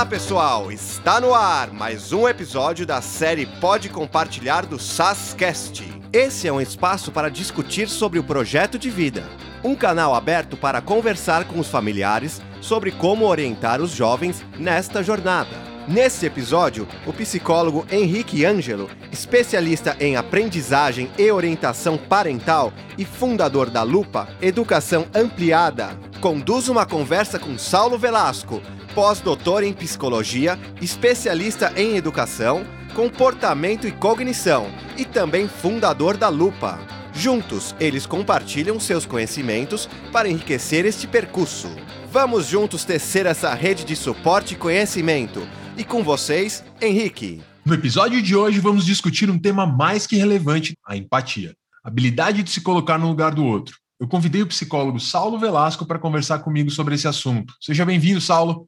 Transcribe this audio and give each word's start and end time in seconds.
Olá, 0.00 0.08
pessoal! 0.08 0.72
Está 0.72 1.20
no 1.20 1.34
ar 1.34 1.70
mais 1.74 2.10
um 2.10 2.26
episódio 2.26 2.86
da 2.86 3.02
série 3.02 3.44
Pode 3.44 3.90
Compartilhar 3.90 4.64
do 4.64 4.78
SASCast. 4.78 5.84
Esse 6.10 6.48
é 6.48 6.52
um 6.52 6.58
espaço 6.58 7.12
para 7.12 7.28
discutir 7.30 7.86
sobre 7.86 8.18
o 8.18 8.24
projeto 8.24 8.78
de 8.78 8.88
vida, 8.88 9.22
um 9.62 9.74
canal 9.74 10.14
aberto 10.14 10.56
para 10.56 10.80
conversar 10.80 11.44
com 11.44 11.60
os 11.60 11.68
familiares 11.68 12.40
sobre 12.62 12.92
como 12.92 13.26
orientar 13.26 13.82
os 13.82 13.90
jovens 13.90 14.42
nesta 14.58 15.02
jornada. 15.02 15.54
Nesse 15.86 16.24
episódio, 16.24 16.88
o 17.06 17.12
psicólogo 17.12 17.86
Henrique 17.92 18.42
Ângelo, 18.46 18.88
especialista 19.12 19.98
em 20.00 20.16
aprendizagem 20.16 21.10
e 21.18 21.30
orientação 21.30 21.98
parental 21.98 22.72
e 22.96 23.04
fundador 23.04 23.68
da 23.68 23.82
Lupa 23.82 24.30
Educação 24.40 25.06
Ampliada, 25.14 25.90
conduz 26.22 26.68
uma 26.68 26.86
conversa 26.86 27.38
com 27.38 27.58
Saulo 27.58 27.98
Velasco, 27.98 28.62
pós-doutor 28.94 29.62
em 29.62 29.72
psicologia, 29.72 30.58
especialista 30.80 31.72
em 31.76 31.96
educação, 31.96 32.64
comportamento 32.94 33.86
e 33.86 33.92
cognição 33.92 34.70
e 34.96 35.04
também 35.04 35.48
fundador 35.48 36.16
da 36.16 36.28
Lupa. 36.28 36.78
Juntos, 37.12 37.74
eles 37.80 38.06
compartilham 38.06 38.78
seus 38.78 39.04
conhecimentos 39.04 39.88
para 40.12 40.28
enriquecer 40.28 40.84
este 40.84 41.06
percurso. 41.06 41.68
Vamos 42.12 42.46
juntos 42.46 42.84
tecer 42.84 43.26
essa 43.26 43.52
rede 43.54 43.84
de 43.84 43.96
suporte 43.96 44.54
e 44.54 44.56
conhecimento 44.56 45.46
e 45.76 45.84
com 45.84 46.02
vocês, 46.02 46.64
Henrique. 46.80 47.40
No 47.64 47.74
episódio 47.74 48.20
de 48.20 48.34
hoje, 48.36 48.58
vamos 48.60 48.84
discutir 48.84 49.30
um 49.30 49.38
tema 49.38 49.66
mais 49.66 50.06
que 50.06 50.16
relevante: 50.16 50.76
a 50.86 50.96
empatia. 50.96 51.54
A 51.84 51.88
habilidade 51.88 52.42
de 52.42 52.50
se 52.50 52.60
colocar 52.60 52.98
no 52.98 53.08
lugar 53.08 53.34
do 53.34 53.44
outro. 53.44 53.76
Eu 53.98 54.08
convidei 54.08 54.42
o 54.42 54.46
psicólogo 54.46 54.98
Saulo 54.98 55.38
Velasco 55.38 55.84
para 55.86 55.98
conversar 55.98 56.38
comigo 56.40 56.70
sobre 56.70 56.94
esse 56.94 57.06
assunto. 57.06 57.54
Seja 57.60 57.84
bem-vindo, 57.84 58.20
Saulo. 58.20 58.66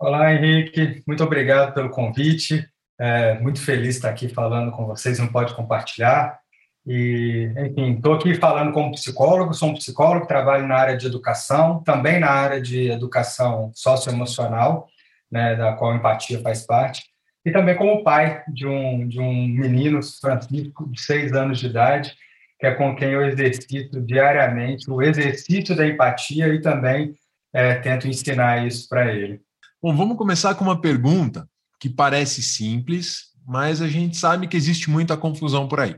Olá, 0.00 0.32
Henrique. 0.32 1.02
Muito 1.06 1.24
obrigado 1.24 1.74
pelo 1.74 1.90
convite. 1.90 2.64
É, 3.00 3.38
muito 3.40 3.60
feliz 3.60 3.96
estar 3.96 4.10
aqui 4.10 4.28
falando 4.28 4.70
com 4.70 4.86
vocês. 4.86 5.18
Não 5.18 5.26
pode 5.26 5.54
compartilhar. 5.54 6.38
E, 6.86 7.52
enfim, 7.58 7.94
estou 7.94 8.14
aqui 8.14 8.34
falando 8.34 8.72
como 8.72 8.92
psicólogo. 8.92 9.52
Sou 9.52 9.70
um 9.70 9.74
psicólogo, 9.74 10.26
trabalho 10.26 10.68
na 10.68 10.76
área 10.76 10.96
de 10.96 11.06
educação, 11.06 11.82
também 11.82 12.20
na 12.20 12.30
área 12.30 12.60
de 12.60 12.90
educação 12.90 13.72
socioemocional 13.74 14.86
né, 15.30 15.56
da 15.56 15.72
qual 15.72 15.94
empatia 15.94 16.40
faz 16.40 16.64
parte, 16.64 17.04
e 17.44 17.50
também 17.50 17.76
como 17.76 18.02
pai 18.02 18.42
de 18.48 18.66
um, 18.66 19.06
de 19.06 19.20
um 19.20 19.46
menino, 19.48 20.00
Francisco, 20.20 20.88
de 20.90 21.00
seis 21.00 21.32
anos 21.32 21.58
de 21.58 21.66
idade, 21.66 22.14
que 22.58 22.66
é 22.66 22.74
com 22.74 22.94
quem 22.94 23.10
eu 23.10 23.24
exercito 23.24 24.00
diariamente 24.00 24.90
o 24.90 25.02
exercício 25.02 25.76
da 25.76 25.86
empatia 25.86 26.48
e 26.48 26.60
também 26.60 27.14
é, 27.52 27.74
tento 27.76 28.08
ensinar 28.08 28.66
isso 28.66 28.88
para 28.88 29.12
ele. 29.12 29.40
Bom, 29.80 29.94
vamos 29.94 30.16
começar 30.16 30.56
com 30.56 30.64
uma 30.64 30.80
pergunta 30.80 31.48
que 31.78 31.88
parece 31.88 32.42
simples, 32.42 33.28
mas 33.46 33.80
a 33.80 33.86
gente 33.86 34.16
sabe 34.16 34.48
que 34.48 34.56
existe 34.56 34.90
muita 34.90 35.16
confusão 35.16 35.68
por 35.68 35.78
aí. 35.78 35.96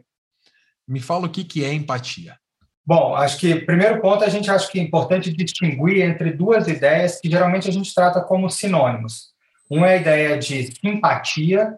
Me 0.86 1.00
fala 1.00 1.26
o 1.26 1.30
que, 1.30 1.64
é 1.64 1.72
empatia. 1.72 2.36
Bom, 2.84 3.14
acho 3.14 3.38
que 3.38 3.54
primeiro 3.54 3.98
ponto 4.02 4.22
a 4.22 4.28
gente 4.28 4.50
acha 4.50 4.70
que 4.70 4.78
é 4.78 4.82
importante 4.82 5.32
distinguir 5.32 6.02
entre 6.02 6.30
duas 6.30 6.68
ideias 6.68 7.18
que 7.18 7.30
geralmente 7.30 7.70
a 7.70 7.72
gente 7.72 7.94
trata 7.94 8.20
como 8.20 8.50
sinônimos. 8.50 9.30
Uma 9.70 9.88
é 9.88 9.94
a 9.94 9.96
ideia 9.96 10.38
de 10.38 10.70
simpatia 10.76 11.74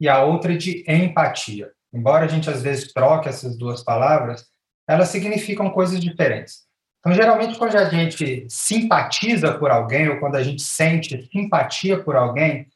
e 0.00 0.08
a 0.08 0.24
outra 0.24 0.58
de 0.58 0.84
empatia. 0.88 1.70
Embora 1.92 2.24
a 2.24 2.28
gente 2.28 2.50
às 2.50 2.62
vezes 2.62 2.92
troque 2.92 3.28
essas 3.28 3.56
duas 3.56 3.84
palavras, 3.84 4.44
elas 4.88 5.08
significam 5.08 5.70
coisas 5.70 6.00
diferentes. 6.00 6.64
Então, 7.04 7.12
geralmente, 7.12 7.58
quando 7.58 7.76
a 7.76 7.84
gente 7.84 8.46
simpatiza 8.48 9.52
por 9.52 9.70
alguém 9.70 10.08
ou 10.08 10.18
quando 10.18 10.36
a 10.36 10.42
gente 10.42 10.62
sente 10.62 11.28
simpatia 11.30 12.02
por 12.02 12.16
alguém, 12.16 12.66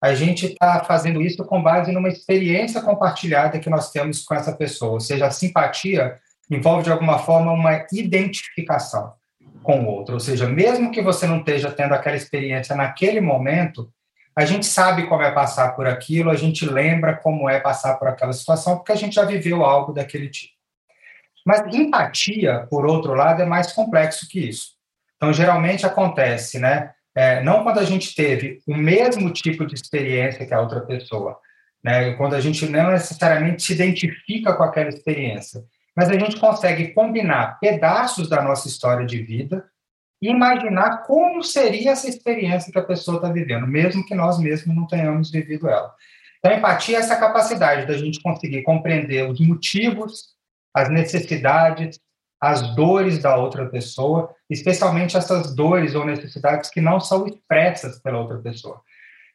a 0.00 0.14
gente 0.14 0.46
está 0.46 0.84
fazendo 0.84 1.20
isso 1.20 1.44
com 1.44 1.60
base 1.60 1.90
numa 1.90 2.08
experiência 2.08 2.80
compartilhada 2.80 3.58
que 3.58 3.68
nós 3.68 3.90
temos 3.90 4.22
com 4.22 4.36
essa 4.36 4.52
pessoa. 4.52 4.92
Ou 4.92 5.00
seja, 5.00 5.26
a 5.26 5.32
simpatia 5.32 6.16
envolve 6.48 6.84
de 6.84 6.92
alguma 6.92 7.18
forma 7.18 7.50
uma 7.50 7.84
identificação 7.92 9.14
com 9.64 9.80
o 9.80 9.86
outro. 9.86 10.14
Ou 10.14 10.20
seja, 10.20 10.48
mesmo 10.48 10.92
que 10.92 11.02
você 11.02 11.26
não 11.26 11.38
esteja 11.38 11.68
tendo 11.68 11.94
aquela 11.94 12.16
experiência 12.16 12.76
naquele 12.76 13.20
momento, 13.20 13.92
a 14.36 14.44
gente 14.44 14.64
sabe 14.64 15.08
como 15.08 15.22
é 15.22 15.32
passar 15.32 15.74
por 15.74 15.88
aquilo, 15.88 16.30
a 16.30 16.36
gente 16.36 16.64
lembra 16.64 17.16
como 17.16 17.50
é 17.50 17.58
passar 17.58 17.96
por 17.96 18.06
aquela 18.06 18.32
situação, 18.32 18.76
porque 18.76 18.92
a 18.92 18.96
gente 18.96 19.16
já 19.16 19.24
viveu 19.24 19.64
algo 19.64 19.92
daquele 19.92 20.30
tipo. 20.30 20.61
Mas 21.44 21.74
empatia, 21.74 22.66
por 22.70 22.86
outro 22.86 23.14
lado, 23.14 23.42
é 23.42 23.44
mais 23.44 23.72
complexo 23.72 24.28
que 24.28 24.40
isso. 24.48 24.72
Então, 25.16 25.32
geralmente 25.32 25.86
acontece, 25.86 26.58
né? 26.58 26.92
É, 27.14 27.42
não 27.42 27.62
quando 27.62 27.78
a 27.78 27.84
gente 27.84 28.14
teve 28.14 28.60
o 28.66 28.74
mesmo 28.74 29.30
tipo 29.30 29.66
de 29.66 29.74
experiência 29.74 30.46
que 30.46 30.54
a 30.54 30.60
outra 30.60 30.80
pessoa, 30.80 31.38
né? 31.82 32.14
Quando 32.14 32.34
a 32.34 32.40
gente 32.40 32.66
não 32.68 32.90
necessariamente 32.90 33.62
se 33.62 33.72
identifica 33.72 34.54
com 34.54 34.62
aquela 34.62 34.88
experiência, 34.88 35.62
mas 35.96 36.08
a 36.08 36.14
gente 36.14 36.38
consegue 36.38 36.88
combinar 36.88 37.58
pedaços 37.60 38.28
da 38.28 38.42
nossa 38.42 38.66
história 38.66 39.04
de 39.04 39.22
vida 39.22 39.64
e 40.20 40.28
imaginar 40.28 41.02
como 41.02 41.42
seria 41.42 41.90
essa 41.90 42.08
experiência 42.08 42.72
que 42.72 42.78
a 42.78 42.84
pessoa 42.84 43.16
está 43.16 43.28
vivendo, 43.28 43.66
mesmo 43.66 44.06
que 44.06 44.14
nós 44.14 44.38
mesmos 44.38 44.74
não 44.74 44.86
tenhamos 44.86 45.30
vivido 45.30 45.68
ela. 45.68 45.92
Então, 46.38 46.56
empatia 46.56 46.96
é 46.96 47.00
essa 47.00 47.16
capacidade 47.16 47.86
da 47.86 47.96
gente 47.96 48.20
conseguir 48.20 48.62
compreender 48.62 49.28
os 49.28 49.38
motivos, 49.40 50.32
as 50.74 50.88
necessidades, 50.88 52.00
as 52.40 52.74
dores 52.74 53.18
da 53.18 53.36
outra 53.36 53.66
pessoa, 53.66 54.34
especialmente 54.50 55.16
essas 55.16 55.54
dores 55.54 55.94
ou 55.94 56.04
necessidades 56.04 56.70
que 56.70 56.80
não 56.80 56.98
são 56.98 57.26
expressas 57.26 58.00
pela 58.00 58.18
outra 58.18 58.38
pessoa. 58.38 58.80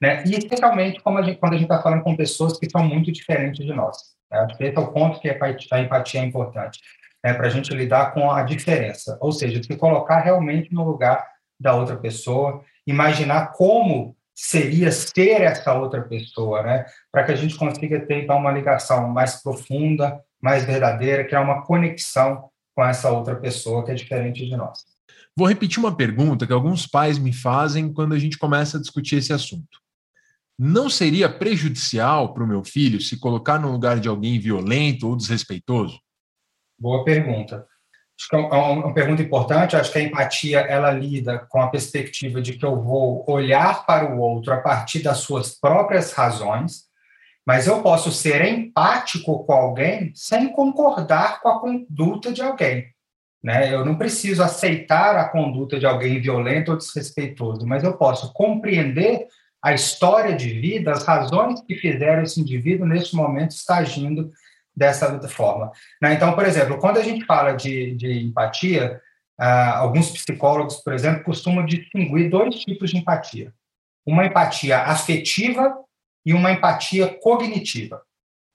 Né? 0.02 0.24
E 0.26 0.36
especialmente 0.36 1.02
a 1.04 1.22
gente, 1.22 1.40
quando 1.40 1.54
a 1.54 1.58
gente 1.58 1.64
está 1.64 1.82
falando 1.82 2.04
com 2.04 2.16
pessoas 2.16 2.60
que 2.60 2.70
são 2.70 2.84
muito 2.84 3.12
diferentes 3.12 3.66
de 3.66 3.74
nós. 3.74 3.98
Né? 4.30 4.48
Esse 4.60 4.76
é 4.76 4.80
o 4.80 4.92
ponto 4.92 5.20
que 5.20 5.30
a 5.30 5.80
empatia 5.80 6.22
é 6.22 6.26
importante, 6.26 6.82
né? 7.24 7.34
para 7.34 7.48
a 7.48 7.50
gente 7.50 7.74
lidar 7.74 8.14
com 8.14 8.30
a 8.30 8.44
diferença, 8.44 9.18
ou 9.22 9.32
seja, 9.32 9.62
se 9.64 9.76
colocar 9.76 10.20
realmente 10.20 10.74
no 10.74 10.84
lugar 10.84 11.26
da 11.60 11.74
outra 11.74 11.96
pessoa, 11.96 12.62
imaginar 12.86 13.54
como 13.54 14.16
seria 14.36 14.92
ser 14.92 15.42
essa 15.42 15.74
outra 15.74 16.02
pessoa, 16.02 16.62
né? 16.62 16.86
para 17.12 17.24
que 17.24 17.32
a 17.32 17.36
gente 17.36 17.56
consiga 17.56 18.00
ter 18.06 18.24
então, 18.24 18.38
uma 18.38 18.52
ligação 18.52 19.08
mais 19.10 19.42
profunda, 19.42 20.22
mais 20.42 20.64
verdadeira, 20.64 21.26
criar 21.26 21.42
uma 21.42 21.64
conexão 21.64 22.50
com 22.76 22.86
essa 22.86 23.10
outra 23.10 23.36
pessoa 23.36 23.84
que 23.84 23.92
é 23.92 23.96
diferente 23.96 24.46
de 24.46 24.56
nós. 24.56 24.86
Vou 25.36 25.48
repetir 25.48 25.80
uma 25.80 25.96
pergunta 25.96 26.48
que 26.48 26.54
alguns 26.54 26.88
pais 26.88 27.18
me 27.18 27.34
fazem 27.34 27.94
quando 27.94 28.14
a 28.14 28.20
gente 28.20 28.38
começa 28.38 28.78
a 28.78 28.82
discutir 28.82 29.18
esse 29.18 29.34
assunto. 29.34 29.80
Não 30.58 30.90
seria 30.90 31.30
prejudicial 31.30 32.34
para 32.34 32.44
o 32.44 32.48
meu 32.48 32.64
filho 32.64 33.00
se 33.00 33.20
colocar 33.20 33.60
no 33.60 33.72
lugar 33.72 34.00
de 34.00 34.08
alguém 34.08 34.40
violento 34.40 35.08
ou 35.08 35.16
desrespeitoso? 35.16 36.00
Boa 36.80 37.04
pergunta. 37.04 37.68
Acho 38.20 38.30
que 38.30 38.36
é, 38.36 38.40
é 38.40 38.56
uma 38.56 38.94
pergunta 38.94 39.22
importante. 39.22 39.76
Acho 39.76 39.92
que 39.92 40.00
a 40.00 40.02
empatia 40.02 40.60
ela 40.62 40.90
lida 40.92 41.46
com 41.50 41.62
a 41.62 41.70
perspectiva 41.70 42.42
de 42.42 42.54
que 42.54 42.66
eu 42.66 42.82
vou 42.82 43.24
olhar 43.30 43.86
para 43.86 44.12
o 44.12 44.20
outro 44.20 44.52
a 44.52 44.58
partir 44.58 45.04
das 45.04 45.20
suas 45.20 45.54
próprias 45.60 46.14
razões, 46.14 46.87
mas 47.48 47.66
eu 47.66 47.82
posso 47.82 48.12
ser 48.12 48.46
empático 48.46 49.46
com 49.46 49.54
alguém 49.54 50.12
sem 50.14 50.50
concordar 50.50 51.40
com 51.40 51.48
a 51.48 51.60
conduta 51.62 52.34
de 52.34 52.42
alguém. 52.42 52.88
Né? 53.42 53.74
Eu 53.74 53.86
não 53.86 53.96
preciso 53.96 54.44
aceitar 54.44 55.16
a 55.16 55.30
conduta 55.30 55.80
de 55.80 55.86
alguém 55.86 56.20
violento 56.20 56.72
ou 56.72 56.78
desrespeitoso, 56.78 57.66
mas 57.66 57.86
eu 57.86 57.94
posso 57.94 58.34
compreender 58.34 59.28
a 59.64 59.74
história 59.74 60.36
de 60.36 60.60
vida, 60.60 60.92
as 60.92 61.06
razões 61.06 61.62
que 61.62 61.76
fizeram 61.76 62.22
esse 62.22 62.42
indivíduo, 62.42 62.86
nesse 62.86 63.16
momento, 63.16 63.52
estar 63.52 63.78
agindo 63.78 64.30
dessa 64.76 65.18
forma. 65.30 65.72
Né? 66.02 66.16
Então, 66.16 66.34
por 66.34 66.46
exemplo, 66.46 66.78
quando 66.80 66.98
a 66.98 67.04
gente 67.04 67.26
fala 67.26 67.54
de, 67.54 67.96
de 67.96 68.26
empatia, 68.26 69.00
uh, 69.40 69.78
alguns 69.78 70.12
psicólogos, 70.12 70.84
por 70.84 70.94
exemplo, 70.94 71.24
costumam 71.24 71.66
distinguir 71.66 72.30
dois 72.30 72.56
tipos 72.56 72.90
de 72.90 72.98
empatia. 72.98 73.54
Uma 74.06 74.26
empatia 74.26 74.80
afetiva 74.80 75.87
e 76.28 76.34
uma 76.34 76.52
empatia 76.52 77.08
cognitiva. 77.22 78.02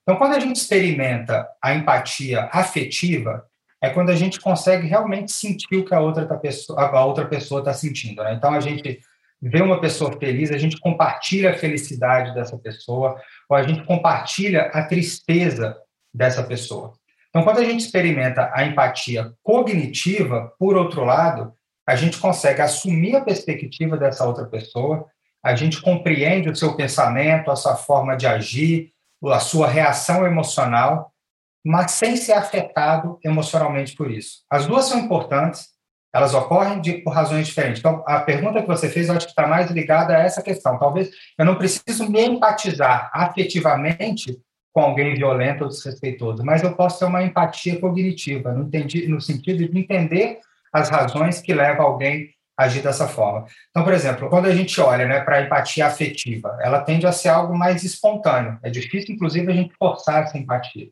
Então, 0.02 0.18
quando 0.18 0.34
a 0.34 0.38
gente 0.38 0.56
experimenta 0.56 1.48
a 1.62 1.72
empatia 1.72 2.50
afetiva, 2.52 3.46
é 3.82 3.88
quando 3.88 4.10
a 4.10 4.14
gente 4.14 4.38
consegue 4.38 4.86
realmente 4.86 5.32
sentir 5.32 5.76
o 5.76 5.84
que 5.84 5.94
a 5.94 6.00
outra, 6.00 6.26
tá 6.26 6.36
pessoa, 6.36 6.78
a 6.78 7.04
outra 7.06 7.24
pessoa 7.24 7.60
está 7.60 7.72
sentindo. 7.72 8.22
Né? 8.22 8.34
Então, 8.34 8.52
a 8.52 8.60
gente 8.60 9.00
vê 9.40 9.62
uma 9.62 9.80
pessoa 9.80 10.12
feliz, 10.18 10.50
a 10.50 10.58
gente 10.58 10.78
compartilha 10.78 11.52
a 11.52 11.54
felicidade 11.54 12.34
dessa 12.34 12.58
pessoa, 12.58 13.18
ou 13.48 13.56
a 13.56 13.62
gente 13.62 13.82
compartilha 13.84 14.64
a 14.74 14.82
tristeza 14.82 15.74
dessa 16.12 16.42
pessoa. 16.42 16.92
Então, 17.30 17.42
quando 17.42 17.60
a 17.60 17.64
gente 17.64 17.80
experimenta 17.80 18.50
a 18.52 18.64
empatia 18.66 19.32
cognitiva, 19.42 20.52
por 20.58 20.76
outro 20.76 21.04
lado, 21.06 21.54
a 21.88 21.96
gente 21.96 22.18
consegue 22.18 22.60
assumir 22.60 23.16
a 23.16 23.22
perspectiva 23.22 23.96
dessa 23.96 24.26
outra 24.26 24.44
pessoa, 24.44 25.06
a 25.42 25.54
gente 25.54 25.80
compreende 25.82 26.48
o 26.48 26.56
seu 26.56 26.76
pensamento, 26.76 27.50
a 27.50 27.56
sua 27.56 27.76
forma 27.76 28.16
de 28.16 28.26
agir, 28.26 28.92
a 29.24 29.40
sua 29.40 29.66
reação 29.66 30.26
emocional, 30.26 31.12
mas 31.64 31.92
sem 31.92 32.16
ser 32.16 32.32
afetado 32.32 33.18
emocionalmente 33.24 33.94
por 33.94 34.10
isso. 34.10 34.42
As 34.50 34.66
duas 34.66 34.86
são 34.86 34.98
importantes, 34.98 35.68
elas 36.14 36.34
ocorrem 36.34 36.80
de, 36.80 36.94
por 36.94 37.12
razões 37.12 37.46
diferentes. 37.46 37.78
Então, 37.78 38.04
a 38.06 38.20
pergunta 38.20 38.60
que 38.60 38.68
você 38.68 38.88
fez, 38.88 39.08
eu 39.08 39.16
acho 39.16 39.26
que 39.26 39.32
está 39.32 39.46
mais 39.46 39.70
ligada 39.70 40.16
a 40.16 40.20
essa 40.20 40.42
questão. 40.42 40.78
Talvez 40.78 41.10
eu 41.38 41.44
não 41.44 41.56
preciso 41.56 42.10
me 42.10 42.24
empatizar 42.24 43.10
afetivamente 43.12 44.38
com 44.72 44.80
alguém 44.80 45.14
violento 45.14 45.64
ou 45.64 45.68
desrespeitoso, 45.68 46.44
mas 46.44 46.62
eu 46.62 46.74
posso 46.74 46.98
ter 46.98 47.04
uma 47.04 47.22
empatia 47.22 47.78
cognitiva, 47.78 48.52
no, 48.52 48.64
entendi, 48.64 49.06
no 49.06 49.20
sentido 49.20 49.68
de 49.68 49.78
entender 49.78 50.40
as 50.72 50.88
razões 50.88 51.40
que 51.40 51.52
levam 51.52 51.84
alguém 51.84 52.30
agir 52.62 52.82
dessa 52.82 53.06
forma. 53.06 53.46
Então, 53.70 53.84
por 53.84 53.92
exemplo, 53.92 54.28
quando 54.28 54.46
a 54.46 54.54
gente 54.54 54.80
olha 54.80 55.06
né, 55.06 55.20
para 55.20 55.38
a 55.38 55.42
empatia 55.42 55.86
afetiva, 55.86 56.56
ela 56.60 56.80
tende 56.80 57.06
a 57.06 57.12
ser 57.12 57.28
algo 57.28 57.56
mais 57.56 57.84
espontâneo. 57.84 58.58
É 58.62 58.70
difícil, 58.70 59.14
inclusive, 59.14 59.50
a 59.50 59.54
gente 59.54 59.74
forçar 59.78 60.22
essa 60.22 60.38
empatia. 60.38 60.88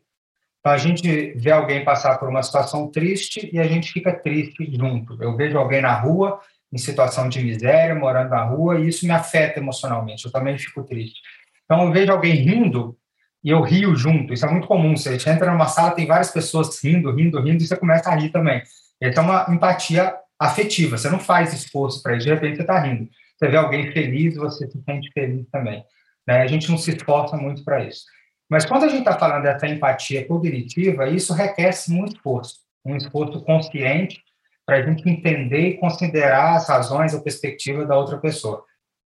Então, 0.59 0.71
a 0.71 0.77
gente 0.77 1.33
vê 1.35 1.51
alguém 1.51 1.83
passar 1.83 2.17
por 2.17 2.29
uma 2.29 2.43
situação 2.43 2.89
triste 2.91 3.49
e 3.51 3.59
a 3.59 3.63
gente 3.63 3.91
fica 3.91 4.13
triste 4.13 4.69
junto. 4.71 5.17
Eu 5.21 5.35
vejo 5.35 5.57
alguém 5.57 5.81
na 5.81 5.93
rua, 5.93 6.39
em 6.71 6.77
situação 6.77 7.27
de 7.27 7.43
miséria, 7.43 7.95
morando 7.95 8.29
na 8.29 8.43
rua, 8.43 8.79
e 8.79 8.87
isso 8.87 9.05
me 9.05 9.11
afeta 9.11 9.59
emocionalmente. 9.59 10.25
Eu 10.25 10.31
também 10.31 10.57
fico 10.57 10.83
triste. 10.83 11.19
Então, 11.65 11.85
eu 11.85 11.91
vejo 11.91 12.11
alguém 12.11 12.33
rindo 12.33 12.95
e 13.43 13.49
eu 13.49 13.61
rio 13.61 13.95
junto. 13.95 14.33
Isso 14.33 14.45
é 14.45 14.51
muito 14.51 14.67
comum. 14.67 14.95
Você 14.95 15.13
entra 15.13 15.51
numa 15.51 15.67
sala, 15.67 15.91
tem 15.91 16.05
várias 16.05 16.31
pessoas 16.31 16.81
rindo, 16.83 17.11
rindo, 17.11 17.41
rindo, 17.41 17.63
e 17.63 17.67
você 17.67 17.75
começa 17.75 18.09
a 18.09 18.15
rir 18.15 18.29
também. 18.29 18.61
Essa 19.01 19.19
é 19.19 19.23
uma 19.23 19.47
empatia 19.49 20.13
afetiva. 20.41 20.97
Você 20.97 21.09
não 21.09 21.19
faz 21.19 21.53
esforço 21.53 22.01
para 22.01 22.15
isso, 22.15 22.25
de 22.25 22.33
repente 22.33 22.55
você 22.57 22.63
está 22.63 22.79
rindo. 22.79 23.09
Você 23.37 23.47
vê 23.47 23.57
alguém 23.57 23.91
feliz, 23.91 24.35
você 24.35 24.69
se 24.69 24.81
sente 24.83 25.11
feliz 25.13 25.47
também. 25.51 25.83
Né? 26.27 26.41
A 26.41 26.47
gente 26.47 26.69
não 26.69 26.77
se 26.77 26.91
esforça 26.91 27.37
muito 27.37 27.63
para 27.63 27.83
isso. 27.83 28.03
Mas 28.49 28.65
quando 28.65 28.83
a 28.83 28.87
gente 28.87 28.99
está 28.99 29.17
falando 29.17 29.43
dessa 29.43 29.67
empatia 29.67 30.27
cognitiva, 30.27 31.07
isso 31.07 31.33
requer 31.33 31.71
muito 31.89 32.15
esforço, 32.15 32.55
um 32.83 32.97
esforço 32.97 33.41
consciente 33.43 34.21
para 34.65 34.77
a 34.77 34.81
gente 34.81 35.07
entender 35.09 35.69
e 35.69 35.77
considerar 35.77 36.55
as 36.55 36.67
razões 36.67 37.13
ou 37.13 37.21
perspectiva 37.21 37.85
da 37.85 37.95
outra 37.95 38.17
pessoa. 38.17 38.63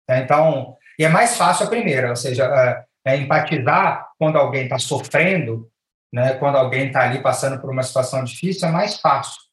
Então, 0.08 0.76
e 0.98 1.04
é 1.04 1.08
mais 1.08 1.36
fácil 1.36 1.66
a 1.66 1.68
primeira, 1.68 2.10
ou 2.10 2.16
seja, 2.16 2.44
é, 2.44 3.12
é 3.12 3.16
empatizar 3.16 4.08
quando 4.18 4.36
alguém 4.36 4.64
está 4.64 4.78
sofrendo, 4.78 5.68
né, 6.12 6.34
quando 6.34 6.56
alguém 6.56 6.86
está 6.86 7.02
ali 7.02 7.20
passando 7.20 7.60
por 7.60 7.70
uma 7.70 7.82
situação 7.82 8.24
difícil, 8.24 8.68
é 8.68 8.72
mais 8.72 8.98
fácil. 9.00 9.43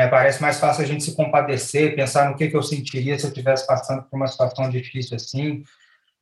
Né? 0.00 0.08
Parece 0.08 0.40
mais 0.40 0.58
fácil 0.58 0.82
a 0.82 0.86
gente 0.86 1.04
se 1.04 1.14
compadecer, 1.14 1.94
pensar 1.94 2.30
no 2.30 2.34
que, 2.34 2.48
que 2.48 2.56
eu 2.56 2.62
sentiria 2.62 3.18
se 3.18 3.26
eu 3.26 3.28
estivesse 3.28 3.66
passando 3.66 4.02
por 4.02 4.16
uma 4.16 4.26
situação 4.26 4.70
difícil 4.70 5.14
assim. 5.14 5.62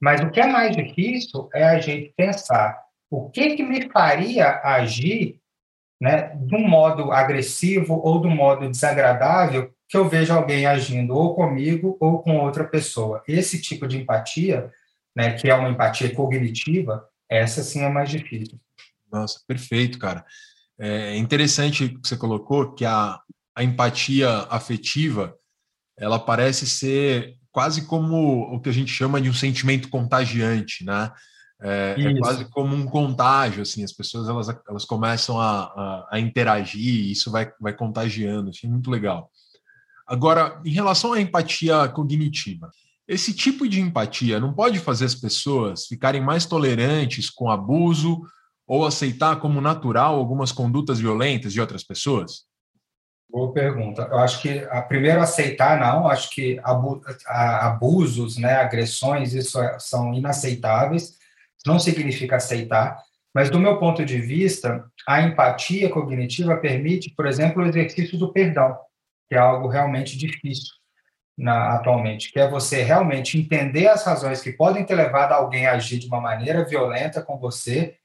Mas 0.01 0.21
o 0.21 0.31
que 0.33 0.41
é 0.41 0.49
mais 0.49 0.75
difícil 0.75 1.49
é 1.55 1.63
a 1.63 1.79
gente 1.79 2.13
pensar 2.17 2.77
o 3.09 3.31
que, 3.31 3.55
que 3.55 3.63
me 3.63 3.89
faria 3.89 4.61
agir 4.65 5.41
né, 6.01 6.35
de 6.35 6.57
um 6.57 6.69
modo 6.69 7.13
agressivo 7.13 8.01
ou 8.03 8.21
de 8.21 8.27
um 8.27 8.35
modo 8.35 8.69
desagradável 8.69 9.73
que 9.89 9.97
eu 9.97 10.09
vejo 10.09 10.35
alguém 10.35 10.67
agindo 10.67 11.15
ou 11.15 11.37
comigo 11.37 11.97
ou 12.01 12.21
com 12.21 12.37
outra 12.37 12.65
pessoa. 12.65 13.23
Esse 13.29 13.63
tipo 13.63 13.87
de 13.87 13.99
empatia 13.99 14.73
né, 15.15 15.35
que 15.35 15.49
é 15.49 15.55
uma 15.55 15.71
empatia 15.71 16.13
cognitiva, 16.13 17.09
essa 17.31 17.63
sim 17.63 17.85
é 17.85 17.89
mais 17.89 18.11
difícil. 18.11 18.59
Nossa, 19.11 19.41
perfeito, 19.47 20.01
cara. 20.01 20.25
É 20.77 21.17
interessante 21.17 21.89
que 21.89 22.09
você 22.09 22.17
colocou 22.17 22.73
que 22.73 22.85
a, 22.85 23.21
a 23.59 23.65
empatia 23.65 24.47
afetiva 24.49 25.35
ela 25.99 26.17
parece 26.17 26.65
ser 26.65 27.35
quase 27.51 27.87
como 27.87 28.55
o 28.55 28.61
que 28.61 28.69
a 28.69 28.73
gente 28.73 28.93
chama 28.93 29.21
de 29.21 29.29
um 29.29 29.35
sentimento 29.35 29.89
contagiante, 29.89 30.85
né? 30.85 31.11
É, 31.61 31.97
é, 31.99 32.19
quase 32.21 32.45
como 32.51 32.77
um 32.77 32.87
contágio, 32.87 33.63
assim, 33.63 33.83
as 33.83 33.93
pessoas 33.93 34.29
elas, 34.29 34.49
elas 34.69 34.85
começam 34.85 35.41
a, 35.41 35.63
a, 35.65 36.09
a 36.13 36.21
interagir 36.21 36.81
e 36.81 37.11
isso 37.11 37.33
vai, 37.33 37.51
vai 37.61 37.75
contagiando, 37.75 38.51
achei 38.51 38.71
muito 38.71 38.93
legal. 38.93 39.29
Agora, 40.07 40.63
em 40.65 40.71
relação 40.71 41.13
à 41.13 41.21
empatia 41.21 41.89
cognitiva, 41.89 42.71
esse 43.09 43.35
tipo 43.35 43.69
de 43.69 43.81
empatia 43.81 44.39
não 44.39 44.55
pode 44.55 44.79
fazer 44.79 45.07
as 45.07 45.17
pessoas 45.17 45.87
ficarem 45.87 46.21
mais 46.21 46.47
tolerantes 46.47 47.29
com 47.29 47.51
abuso 47.51 48.23
ou 48.69 48.87
aceitar 48.87 49.41
como 49.41 49.61
natural 49.61 50.15
algumas 50.15 50.53
condutas 50.53 51.01
violentas 51.01 51.53
de 51.53 51.61
outras 51.61 51.83
pessoas? 51.83 52.47
Boa 53.31 53.53
pergunta. 53.53 54.09
Eu 54.11 54.19
acho 54.19 54.41
que 54.41 54.67
a 54.71 54.81
primeiro 54.81 55.21
aceitar 55.21 55.79
não, 55.79 56.09
acho 56.09 56.31
que 56.31 56.59
abusos, 57.27 58.39
né, 58.39 58.55
agressões, 58.55 59.35
isso 59.35 59.61
é, 59.61 59.79
são 59.79 60.15
inaceitáveis. 60.15 61.19
Não 61.67 61.79
significa 61.79 62.37
aceitar, 62.37 62.99
mas 63.35 63.51
do 63.51 63.61
meu 63.61 63.79
ponto 63.79 64.05
de 64.05 64.19
vista, 64.19 64.85
a 65.07 65.21
empatia 65.23 65.91
cognitiva 65.91 66.57
permite, 66.57 67.13
por 67.15 67.27
exemplo, 67.27 67.63
o 67.63 67.67
exercício 67.67 68.19
do 68.19 68.33
perdão, 68.33 68.79
que 69.29 69.35
é 69.35 69.39
algo 69.39 69.69
realmente 69.69 70.17
difícil 70.17 70.75
na, 71.37 71.75
atualmente, 71.75 72.33
que 72.33 72.41
é 72.41 72.49
você 72.49 72.83
realmente 72.83 73.39
entender 73.39 73.89
as 73.89 74.05
razões 74.05 74.41
que 74.41 74.53
podem 74.53 74.85
ter 74.85 74.95
levado 74.95 75.33
alguém 75.33 75.67
a 75.67 75.75
agir 75.75 75.99
de 75.99 76.07
uma 76.07 76.21
maneira 76.21 76.65
violenta 76.65 77.23
com 77.23 77.39
você, 77.39 77.97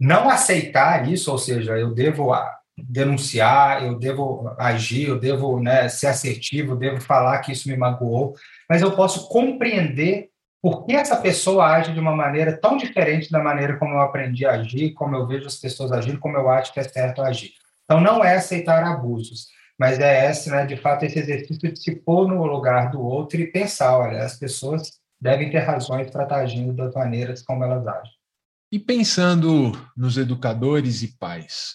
não 0.00 0.30
aceitar 0.30 1.08
isso, 1.08 1.30
ou 1.30 1.38
seja, 1.38 1.76
eu 1.76 1.92
devo 1.92 2.32
denunciar, 2.88 3.84
eu 3.84 3.98
devo 3.98 4.54
agir, 4.58 5.08
eu 5.08 5.18
devo 5.18 5.60
né, 5.60 5.88
ser 5.88 6.08
assertivo, 6.08 6.72
eu 6.72 6.76
devo 6.76 7.00
falar 7.00 7.38
que 7.38 7.52
isso 7.52 7.68
me 7.68 7.76
magoou, 7.76 8.34
mas 8.68 8.82
eu 8.82 8.92
posso 8.94 9.28
compreender 9.28 10.28
por 10.60 10.84
que 10.84 10.92
essa 10.92 11.16
pessoa 11.16 11.66
age 11.66 11.92
de 11.92 12.00
uma 12.00 12.14
maneira 12.14 12.56
tão 12.56 12.76
diferente 12.76 13.30
da 13.30 13.42
maneira 13.42 13.76
como 13.76 13.94
eu 13.94 14.00
aprendi 14.00 14.44
a 14.44 14.52
agir, 14.52 14.92
como 14.92 15.14
eu 15.16 15.26
vejo 15.26 15.46
as 15.46 15.56
pessoas 15.56 15.92
agir, 15.92 16.18
como 16.18 16.36
eu 16.36 16.48
acho 16.50 16.72
que 16.72 16.80
é 16.80 16.84
certo 16.84 17.22
agir. 17.22 17.52
Então, 17.84 18.00
não 18.00 18.24
é 18.24 18.36
aceitar 18.36 18.84
abusos, 18.84 19.46
mas 19.78 19.98
é 20.00 20.28
esse, 20.28 20.50
né, 20.50 20.66
de 20.66 20.76
fato, 20.76 21.04
esse 21.04 21.18
exercício 21.18 21.72
de 21.72 21.80
se 21.80 21.94
pôr 21.94 22.28
no 22.28 22.44
lugar 22.44 22.90
do 22.90 23.00
outro 23.00 23.40
e 23.40 23.46
pensar, 23.46 23.96
olha, 23.96 24.24
as 24.24 24.36
pessoas 24.36 24.98
devem 25.20 25.50
ter 25.50 25.60
razões 25.60 26.10
para 26.10 26.24
estar 26.24 26.36
agindo 26.36 26.72
das 26.72 26.92
maneiras 26.94 27.42
como 27.42 27.64
elas 27.64 27.86
agem. 27.86 28.12
E 28.70 28.78
pensando 28.78 29.72
nos 29.96 30.18
educadores 30.18 31.02
e 31.02 31.16
pais, 31.16 31.74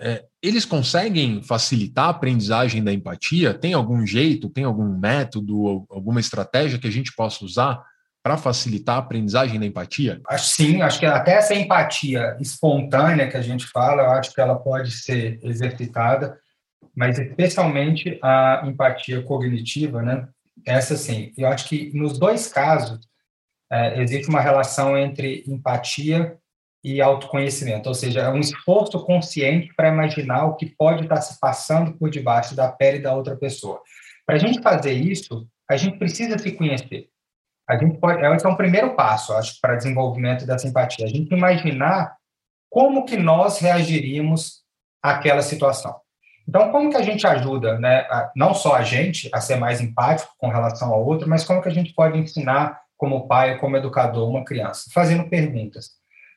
é, 0.00 0.24
eles 0.42 0.64
conseguem 0.64 1.42
facilitar 1.42 2.06
a 2.06 2.10
aprendizagem 2.10 2.82
da 2.82 2.92
empatia? 2.92 3.54
Tem 3.54 3.74
algum 3.74 4.06
jeito, 4.06 4.48
tem 4.48 4.64
algum 4.64 4.98
método, 4.98 5.86
alguma 5.90 6.20
estratégia 6.20 6.78
que 6.78 6.86
a 6.86 6.92
gente 6.92 7.12
possa 7.14 7.44
usar 7.44 7.82
para 8.22 8.36
facilitar 8.36 8.96
a 8.96 8.98
aprendizagem 8.98 9.58
da 9.58 9.66
empatia? 9.66 10.20
Sim, 10.38 10.82
acho 10.82 10.98
que 10.98 11.06
até 11.06 11.34
essa 11.34 11.54
empatia 11.54 12.36
espontânea 12.40 13.28
que 13.28 13.36
a 13.36 13.42
gente 13.42 13.66
fala, 13.66 14.02
eu 14.02 14.10
acho 14.10 14.32
que 14.32 14.40
ela 14.40 14.56
pode 14.56 14.90
ser 14.90 15.38
exercitada 15.42 16.38
mas 16.98 17.16
especialmente 17.16 18.18
a 18.20 18.62
empatia 18.66 19.22
cognitiva, 19.22 20.02
né? 20.02 20.26
Essa 20.66 20.96
sim. 20.96 21.32
Eu 21.38 21.46
acho 21.46 21.68
que 21.68 21.96
nos 21.96 22.18
dois 22.18 22.48
casos 22.48 22.98
é, 23.70 24.02
existe 24.02 24.28
uma 24.28 24.40
relação 24.40 24.98
entre 24.98 25.44
empatia 25.46 26.36
e 26.82 27.00
autoconhecimento, 27.02 27.88
ou 27.88 27.94
seja, 27.94 28.20
é 28.20 28.28
um 28.28 28.38
esforço 28.38 29.04
consciente 29.04 29.72
para 29.74 29.88
imaginar 29.88 30.46
o 30.46 30.54
que 30.54 30.66
pode 30.66 31.02
estar 31.02 31.20
se 31.20 31.38
passando 31.40 31.92
por 31.94 32.08
debaixo 32.08 32.54
da 32.54 32.70
pele 32.70 33.00
da 33.00 33.14
outra 33.14 33.36
pessoa. 33.36 33.82
Para 34.24 34.36
a 34.36 34.38
gente 34.38 34.62
fazer 34.62 34.92
isso, 34.92 35.46
a 35.68 35.76
gente 35.76 35.98
precisa 35.98 36.38
se 36.38 36.52
conhecer. 36.52 37.08
A 37.68 37.76
gente 37.76 37.98
pode, 37.98 38.24
esse 38.24 38.46
é 38.46 38.48
um 38.48 38.56
primeiro 38.56 38.94
passo, 38.94 39.34
acho, 39.34 39.60
para 39.60 39.74
desenvolvimento 39.74 40.46
dessa 40.46 40.66
empatia. 40.66 41.04
A 41.04 41.08
gente 41.08 41.34
imaginar 41.34 42.16
como 42.70 43.04
que 43.04 43.16
nós 43.16 43.58
reagiríamos 43.58 44.62
àquela 45.02 45.42
situação. 45.42 45.94
Então, 46.48 46.72
como 46.72 46.88
que 46.90 46.96
a 46.96 47.02
gente 47.02 47.26
ajuda, 47.26 47.78
né, 47.78 48.06
a, 48.08 48.32
não 48.34 48.54
só 48.54 48.74
a 48.74 48.82
gente 48.82 49.28
a 49.34 49.40
ser 49.40 49.56
mais 49.56 49.82
empático 49.82 50.32
com 50.38 50.48
relação 50.48 50.90
ao 50.90 51.04
outro, 51.04 51.28
mas 51.28 51.44
como 51.44 51.60
que 51.60 51.68
a 51.68 51.72
gente 51.72 51.92
pode 51.92 52.18
ensinar 52.18 52.80
como 52.96 53.28
pai, 53.28 53.58
como 53.58 53.76
educador, 53.76 54.28
uma 54.28 54.44
criança? 54.44 54.90
Fazendo 54.92 55.28
perguntas. 55.28 55.90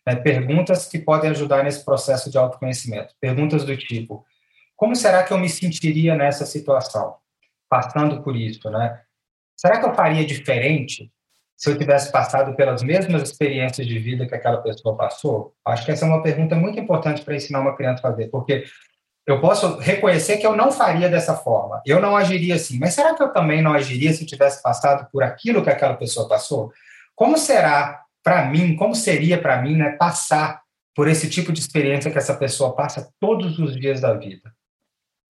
Né, 0.08 0.16
perguntas 0.16 0.88
que 0.88 0.98
podem 0.98 1.30
ajudar 1.30 1.64
nesse 1.64 1.86
processo 1.86 2.30
de 2.32 2.38
autoconhecimento. 2.38 3.14
Perguntas 3.20 3.64
do 3.64 3.78
tipo, 3.78 4.26
como 4.76 4.96
será 4.96 5.24
que 5.24 5.32
eu 5.32 5.38
me 5.38 5.48
sentiria 5.48 6.16
nessa 6.16 6.46
situação? 6.46 7.18
Passando 7.70 8.24
por 8.24 8.36
isso, 8.36 8.68
né? 8.72 9.00
Será 9.56 9.80
que 9.80 9.86
eu 9.86 9.94
faria 9.94 10.26
diferente 10.26 11.12
se 11.56 11.70
eu 11.70 11.78
tivesse 11.78 12.12
passado 12.12 12.56
pelas 12.56 12.82
mesmas 12.82 13.22
experiências 13.22 13.86
de 13.86 14.00
vida 14.00 14.26
que 14.26 14.34
aquela 14.34 14.58
pessoa 14.58 14.98
passou? 14.98 15.54
Acho 15.64 15.86
que 15.86 15.92
essa 15.92 16.04
é 16.04 16.08
uma 16.08 16.24
pergunta 16.24 16.56
muito 16.56 16.80
importante 16.80 17.24
para 17.24 17.36
ensinar 17.36 17.60
uma 17.60 17.76
criança 17.76 18.00
a 18.00 18.10
fazer, 18.10 18.30
porque 18.30 18.64
eu 19.28 19.40
posso 19.40 19.78
reconhecer 19.78 20.38
que 20.38 20.48
eu 20.48 20.56
não 20.56 20.72
faria 20.72 21.08
dessa 21.08 21.36
forma, 21.36 21.80
eu 21.86 22.02
não 22.02 22.18
agiria 22.18 22.56
assim, 22.56 22.80
mas 22.80 22.96
será 22.96 23.14
que 23.14 23.22
eu 23.22 23.32
também 23.32 23.62
não 23.62 23.74
agiria 23.74 24.12
se 24.12 24.24
eu 24.24 24.28
tivesse 24.28 24.64
passado 24.64 25.08
por 25.12 25.22
aquilo 25.22 25.64
que 25.64 25.70
aquela 25.70 25.94
pessoa 25.94 26.28
passou? 26.28 26.74
Como 27.16 27.38
será 27.38 28.01
para 28.24 28.46
mim, 28.46 28.76
como 28.76 28.96
seria 28.96 29.42
para 29.42 29.62
mim, 29.62 29.76
né, 29.76 29.92
passar 29.92 30.62
por 30.96 31.08
esse 31.08 31.30
tipo 31.30 31.52
de 31.52 31.60
experiência 31.60 32.12
que 32.12 32.18
essa 32.18 32.36
pessoa 32.36 32.76
passa 32.76 33.12
todos 33.20 33.60
os 33.60 33.76
dias 33.76 34.02
da 34.02 34.14
vida? 34.14 34.54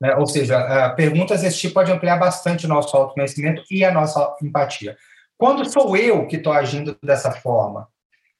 Né? 0.01 0.15
Ou 0.15 0.25
seja, 0.25 0.57
uh, 0.59 0.95
perguntas 0.95 1.41
desse 1.41 1.59
tipo 1.59 1.75
podem 1.75 1.93
ampliar 1.93 2.17
bastante 2.17 2.65
o 2.65 2.69
nosso 2.69 2.97
autoconhecimento 2.97 3.63
e 3.69 3.85
a 3.85 3.91
nossa 3.91 4.35
empatia. 4.41 4.97
Quando 5.37 5.69
sou 5.69 5.95
eu 5.95 6.27
que 6.27 6.37
estou 6.37 6.51
agindo 6.53 6.97
dessa 7.03 7.31
forma, 7.31 7.87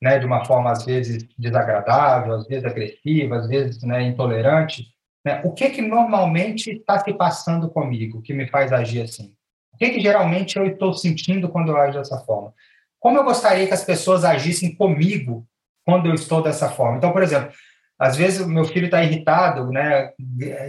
né, 0.02 0.18
de 0.18 0.26
uma 0.26 0.44
forma 0.46 0.72
às 0.72 0.84
vezes 0.84 1.28
desagradável, 1.38 2.34
às 2.34 2.48
vezes 2.48 2.66
agressiva, 2.66 3.38
às 3.38 3.48
vezes 3.48 3.82
né, 3.84 4.02
intolerante, 4.02 4.88
Né? 5.24 5.42
O 5.46 5.54
que 5.54 5.70
que 5.70 5.82
normalmente 5.82 6.72
está 6.72 7.00
se 7.00 7.14
passando 7.14 7.70
comigo 7.70 8.22
que 8.22 8.34
me 8.34 8.48
faz 8.48 8.74
agir 8.74 9.04
assim? 9.04 9.36
O 9.74 9.78
que 9.78 9.92
que 9.92 10.00
geralmente 10.00 10.58
eu 10.58 10.66
estou 10.66 10.94
sentindo 10.94 11.50
quando 11.50 11.70
eu 11.70 11.78
ajo 11.78 11.98
dessa 11.98 12.18
forma? 12.20 12.54
Como 13.02 13.18
eu 13.18 13.24
gostaria 13.24 13.66
que 13.68 13.74
as 13.74 13.84
pessoas 13.84 14.24
agissem 14.24 14.76
comigo 14.76 15.44
quando 15.84 16.06
eu 16.06 16.14
estou 16.14 16.42
dessa 16.42 16.70
forma? 16.70 16.98
Então, 16.98 17.12
por 17.12 17.24
exemplo, 17.24 17.52
às 18.00 18.16
vezes 18.16 18.46
meu 18.46 18.64
filho 18.64 18.86
está 18.86 19.04
irritado, 19.04 19.72
né? 19.72 20.12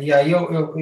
E 0.01 0.11
aí 0.13 0.33
eu, 0.33 0.51
eu, 0.53 0.75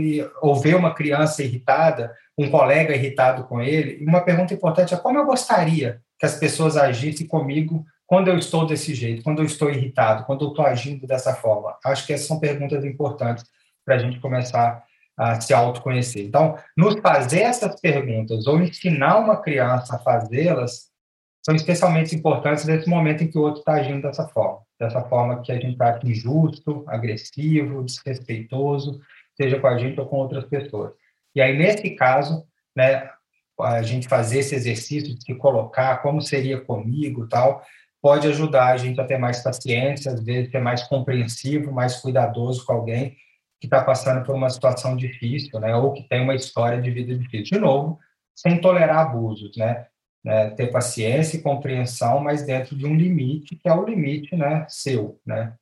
eu, 0.42 0.54
ver 0.54 0.76
uma 0.76 0.95
criança 0.95 1.42
irritada, 1.42 2.14
um 2.38 2.49
colega 2.49 2.95
irritado 2.95 3.45
com 3.45 3.61
ele. 3.61 4.04
Uma 4.07 4.21
pergunta 4.21 4.54
importante 4.54 4.95
é 4.95 4.97
como 4.97 5.19
eu 5.19 5.26
gostaria 5.26 6.00
que 6.19 6.25
as 6.25 6.37
pessoas 6.37 6.76
agissem 6.76 7.26
comigo 7.26 7.85
quando 8.07 8.28
eu 8.28 8.38
estou 8.38 8.64
desse 8.64 8.95
jeito, 8.95 9.23
quando 9.23 9.40
eu 9.40 9.45
estou 9.45 9.71
irritado, 9.71 10.25
quando 10.25 10.45
eu 10.45 10.50
estou 10.50 10.64
agindo 10.64 11.07
dessa 11.07 11.35
forma. 11.35 11.76
Acho 11.85 12.07
que 12.07 12.12
essas 12.12 12.26
são 12.26 12.38
perguntas 12.38 12.85
importantes 12.85 13.45
para 13.85 13.97
a 13.97 13.99
gente 13.99 14.21
começar 14.21 14.85
a 15.16 15.40
se 15.40 15.52
autoconhecer. 15.52 16.25
Então, 16.25 16.57
nos 16.76 16.95
fazer 17.00 17.42
essas 17.42 17.80
perguntas 17.80 18.47
ou 18.47 18.61
ensinar 18.61 19.19
uma 19.19 19.37
criança 19.37 19.97
a 19.97 19.99
fazê-las 19.99 20.89
são 21.42 21.54
especialmente 21.54 22.14
importantes 22.14 22.64
nesse 22.66 22.88
momento 22.88 23.25
em 23.25 23.28
que 23.28 23.38
o 23.38 23.42
outro 23.42 23.61
está 23.61 23.75
agindo 23.75 24.02
dessa 24.02 24.28
forma, 24.28 24.61
dessa 24.78 25.00
forma 25.02 25.40
que 25.40 25.50
a 25.50 25.56
gente 25.56 25.73
está 25.73 25.99
injusto, 26.04 26.85
agressivo, 26.87 27.82
desrespeitoso, 27.82 29.00
seja 29.35 29.59
com 29.59 29.66
a 29.66 29.78
gente 29.78 29.99
ou 29.99 30.06
com 30.06 30.16
outras 30.16 30.44
pessoas. 30.44 30.92
E 31.35 31.40
aí, 31.40 31.56
nesse 31.56 31.90
caso, 31.90 32.44
né, 32.76 33.09
a 33.59 33.82
gente 33.82 34.09
fazer 34.09 34.40
esse 34.40 34.54
exercício 34.54 35.14
de 35.14 35.23
se 35.23 35.35
colocar 35.35 35.99
como 36.02 36.20
seria 36.20 36.61
comigo 36.61 37.26
tal, 37.26 37.62
pode 38.02 38.26
ajudar 38.28 38.73
a 38.73 38.76
gente 38.76 39.00
a 39.00 39.04
ter 39.04 39.18
mais 39.18 39.42
paciência, 39.42 40.12
às 40.12 40.23
vezes 40.23 40.50
ser 40.50 40.61
mais 40.61 40.82
compreensivo, 40.85 41.73
mais 41.73 41.97
cuidadoso 41.97 42.64
com 42.64 42.73
alguém 42.73 43.16
que 43.61 43.66
está 43.66 43.82
passando 43.82 44.25
por 44.25 44.35
uma 44.35 44.49
situação 44.49 44.97
difícil, 44.97 45.61
né, 45.61 45.75
ou 45.76 45.92
que 45.92 46.02
tem 46.09 46.23
uma 46.23 46.35
história 46.35 46.80
de 46.80 46.90
vida 46.90 47.14
difícil. 47.16 47.56
De 47.56 47.59
novo, 47.59 47.99
sem 48.35 48.59
tolerar 48.59 48.99
abusos, 48.99 49.54
né, 49.56 49.87
né, 50.25 50.50
ter 50.50 50.71
paciência 50.71 51.37
e 51.37 51.43
compreensão, 51.43 52.21
mas 52.21 52.45
dentro 52.45 52.77
de 52.77 52.87
um 52.87 52.95
limite 52.95 53.57
que 53.57 53.69
é 53.69 53.73
o 53.73 53.85
limite, 53.85 54.37
né, 54.37 54.67
seu, 54.69 55.19
né. 55.27 55.55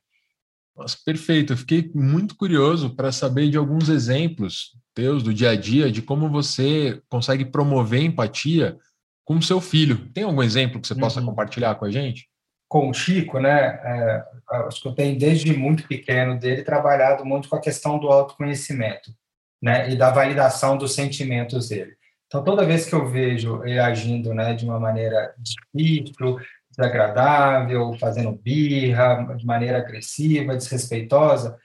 Nossa, 0.79 0.97
perfeito. 1.05 1.53
Eu 1.53 1.57
fiquei 1.57 1.91
muito 1.93 2.37
curioso 2.37 2.95
para 2.95 3.11
saber 3.11 3.51
de 3.51 3.57
alguns 3.57 3.89
exemplos 3.89 4.77
teus 4.95 5.25
do 5.25 5.35
dia 5.35 5.51
a 5.51 5.57
dia 5.57 5.91
de 5.91 6.01
como 6.01 6.29
você 6.29 7.03
consegue 7.09 7.45
promover 7.45 8.03
empatia 8.03 8.79
com 9.25 9.37
o 9.37 9.43
seu 9.43 9.61
filho. 9.61 10.09
Tem 10.15 10.25
algum 10.25 10.43
exemplo 10.43 10.81
que 10.81 10.87
você 10.87 10.95
possa 10.95 11.21
uhum. 11.21 11.27
compartilhar 11.27 11.75
com 11.75 11.85
a 11.85 11.91
gente? 11.91 12.29
Com 12.69 12.89
o 12.89 12.95
Chico, 12.95 13.41
né? 13.41 13.81
É, 13.85 14.25
acho 14.67 14.81
que 14.81 14.89
eu 14.89 14.95
tenho 14.95 15.19
desde 15.19 15.53
muito 15.57 15.87
pequeno 15.87 16.39
dele 16.39 16.63
trabalhado 16.63 17.25
muito 17.25 17.49
com 17.49 17.57
a 17.57 17.61
questão 17.61 17.99
do 17.99 18.09
autoconhecimento, 18.09 19.13
né? 19.61 19.91
E 19.91 19.97
da 19.97 20.11
validação 20.11 20.79
dos 20.79 20.95
sentimentos 20.95 21.69
dele. 21.69 21.98
Então, 22.29 22.45
toda 22.45 22.67
vez 22.67 22.85
que 22.85 22.95
eu 22.95 23.09
vejo 23.09 23.65
ele 23.65 23.79
agindo 23.79 24.35
né, 24.35 24.53
de 24.55 24.67
uma 24.67 24.79
maneira 24.79 25.35
difícil, 25.39 26.39
desagradável, 26.71 27.95
fazendo 27.99 28.33
birra, 28.33 29.35
de 29.35 29.47
maneira 29.47 29.79
agressiva, 29.79 30.55
desrespeitosa, 30.55 31.59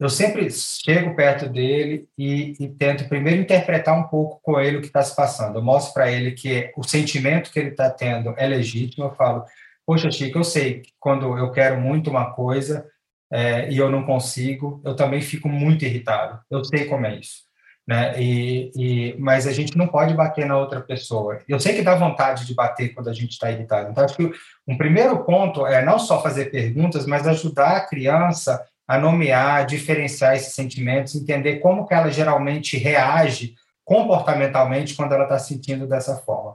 eu 0.00 0.08
sempre 0.08 0.50
chego 0.50 1.14
perto 1.14 1.48
dele 1.48 2.08
e, 2.18 2.56
e, 2.58 2.68
tento 2.70 3.08
primeiro 3.08 3.40
interpretar 3.40 3.96
um 3.96 4.08
pouco 4.08 4.40
com 4.42 4.58
ele 4.58 4.78
o 4.78 4.80
que 4.80 4.88
está 4.88 5.02
se 5.02 5.14
passando. 5.14 5.58
Eu 5.58 5.62
mostro 5.62 5.94
para 5.94 6.10
ele 6.10 6.32
que 6.32 6.72
o 6.76 6.82
sentimento 6.82 7.52
que 7.52 7.60
ele 7.60 7.70
está 7.70 7.88
tendo 7.90 8.34
é 8.36 8.46
legítimo. 8.48 9.04
Eu 9.04 9.14
falo, 9.14 9.44
poxa, 9.86 10.10
Chico, 10.10 10.38
eu 10.38 10.44
sei 10.44 10.80
que 10.80 10.90
quando 10.98 11.38
eu 11.38 11.52
quero 11.52 11.80
muito 11.80 12.10
uma 12.10 12.32
coisa 12.32 12.86
é, 13.30 13.70
e 13.70 13.76
eu 13.76 13.90
não 13.90 14.04
consigo, 14.04 14.80
eu 14.84 14.96
também 14.96 15.20
fico 15.20 15.48
muito 15.48 15.84
irritado. 15.84 16.40
Eu 16.50 16.64
sei 16.64 16.86
como 16.86 17.06
é 17.06 17.16
isso 17.16 17.49
né? 17.90 18.14
E, 18.22 18.70
e, 18.76 19.16
mas 19.18 19.48
a 19.48 19.52
gente 19.52 19.76
não 19.76 19.88
pode 19.88 20.14
bater 20.14 20.46
na 20.46 20.56
outra 20.56 20.80
pessoa. 20.80 21.40
Eu 21.48 21.58
sei 21.58 21.74
que 21.74 21.82
dá 21.82 21.96
vontade 21.96 22.46
de 22.46 22.54
bater 22.54 22.94
quando 22.94 23.10
a 23.10 23.12
gente 23.12 23.32
está 23.32 23.50
irritado. 23.50 23.90
Então, 23.90 24.04
acho 24.04 24.16
que 24.16 24.30
um 24.64 24.78
primeiro 24.78 25.24
ponto 25.24 25.66
é 25.66 25.84
não 25.84 25.98
só 25.98 26.22
fazer 26.22 26.52
perguntas, 26.52 27.04
mas 27.04 27.26
ajudar 27.26 27.78
a 27.78 27.80
criança 27.80 28.64
a 28.86 28.96
nomear, 28.96 29.66
diferenciar 29.66 30.36
esses 30.36 30.54
sentimentos, 30.54 31.16
entender 31.16 31.56
como 31.56 31.84
que 31.84 31.92
ela 31.92 32.12
geralmente 32.12 32.76
reage 32.76 33.56
comportamentalmente 33.84 34.94
quando 34.94 35.12
ela 35.12 35.24
está 35.24 35.40
sentindo 35.40 35.84
dessa 35.84 36.14
forma. 36.14 36.54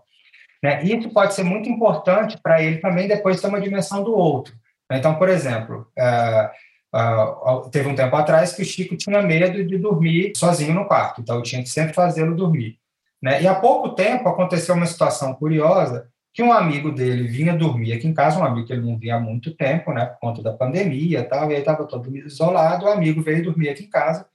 Né? 0.63 0.85
E 0.85 0.97
isso 0.97 1.09
pode 1.09 1.33
ser 1.33 1.43
muito 1.43 1.67
importante 1.67 2.39
para 2.41 2.63
ele 2.63 2.77
também 2.77 3.09
depois 3.09 3.41
ter 3.41 3.47
uma 3.47 3.59
dimensão 3.59 4.01
do 4.01 4.15
outro. 4.15 4.53
Então, 4.89 5.15
por 5.15 5.27
exemplo, 5.27 5.85
uh, 5.99 6.49
Uh, 6.95 7.69
teve 7.69 7.89
um 7.89 7.95
tempo 7.95 8.15
atrás 8.15 8.53
que 8.53 8.61
o 8.61 8.65
Chico 8.65 8.95
tinha 8.95 9.21
medo 9.21 9.65
de 9.65 9.77
dormir 9.77 10.31
sozinho 10.33 10.73
no 10.73 10.85
quarto, 10.85 11.19
então 11.19 11.35
eu 11.35 11.43
tinha 11.43 11.61
que 11.61 11.67
sempre 11.67 11.93
fazê-lo 11.93 12.33
dormir. 12.33 12.79
Né? 13.21 13.41
E 13.41 13.47
há 13.47 13.53
pouco 13.53 13.89
tempo 13.89 14.29
aconteceu 14.29 14.73
uma 14.75 14.85
situação 14.85 15.33
curiosa 15.33 16.07
que 16.33 16.41
um 16.41 16.53
amigo 16.53 16.91
dele 16.91 17.27
vinha 17.27 17.53
dormir 17.53 17.91
aqui 17.91 18.07
em 18.07 18.13
casa, 18.13 18.39
um 18.39 18.45
amigo 18.45 18.65
que 18.65 18.71
ele 18.71 18.89
não 18.89 18.97
via 18.97 19.15
há 19.15 19.19
muito 19.19 19.53
tempo, 19.55 19.91
né, 19.91 20.05
por 20.05 20.19
conta 20.19 20.41
da 20.41 20.53
pandemia 20.53 21.19
e 21.19 21.23
tal, 21.23 21.49
e 21.49 21.55
aí 21.55 21.59
estava 21.59 21.85
todo 21.85 22.15
isolado, 22.15 22.85
o 22.85 22.89
amigo 22.89 23.21
veio 23.21 23.43
dormir 23.43 23.69
aqui 23.69 23.83
em 23.83 23.89
casa, 23.89 24.25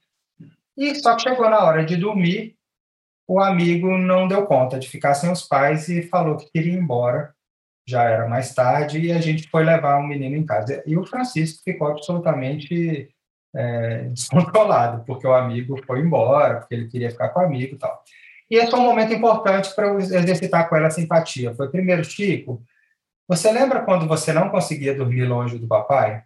e 0.77 0.93
só 0.95 1.15
que 1.15 1.23
chegou 1.23 1.49
na 1.49 1.63
hora 1.63 1.85
de 1.85 1.95
dormir, 1.95 2.55
o 3.27 3.39
amigo 3.39 3.97
não 3.97 4.27
deu 4.27 4.45
conta 4.45 4.77
de 4.77 4.89
ficar 4.89 5.13
sem 5.13 5.31
os 5.31 5.43
pais 5.43 5.89
e 5.89 6.01
falou 6.03 6.37
que 6.37 6.51
queria 6.51 6.73
ir 6.73 6.77
embora 6.77 7.33
já 7.87 8.03
era 8.03 8.27
mais 8.27 8.53
tarde, 8.53 8.99
e 8.99 9.11
a 9.11 9.19
gente 9.19 9.49
foi 9.49 9.63
levar 9.63 9.97
um 9.97 10.07
menino 10.07 10.35
em 10.35 10.45
casa. 10.45 10.83
E 10.85 10.97
o 10.97 11.05
Francisco 11.05 11.63
ficou 11.63 11.87
absolutamente 11.87 13.09
é, 13.55 14.03
descontrolado, 14.13 15.03
porque 15.05 15.27
o 15.27 15.33
amigo 15.33 15.81
foi 15.85 15.99
embora, 15.99 16.59
porque 16.59 16.75
ele 16.75 16.87
queria 16.87 17.11
ficar 17.11 17.29
com 17.29 17.39
o 17.39 17.43
amigo 17.43 17.75
e 17.75 17.77
tal. 17.77 18.03
E 18.49 18.55
esse 18.57 18.69
foi 18.69 18.79
um 18.79 18.83
momento 18.83 19.13
importante 19.13 19.73
para 19.73 19.87
eu 19.87 19.97
exercitar 19.97 20.67
com 20.67 20.75
ela 20.75 20.87
a 20.87 20.91
simpatia. 20.91 21.55
Foi 21.55 21.69
primeiro, 21.69 22.03
Chico, 22.03 22.61
você 23.27 23.49
lembra 23.49 23.81
quando 23.85 24.07
você 24.07 24.33
não 24.33 24.49
conseguia 24.49 24.93
dormir 24.93 25.23
longe 25.23 25.57
do 25.57 25.67
papai? 25.67 26.23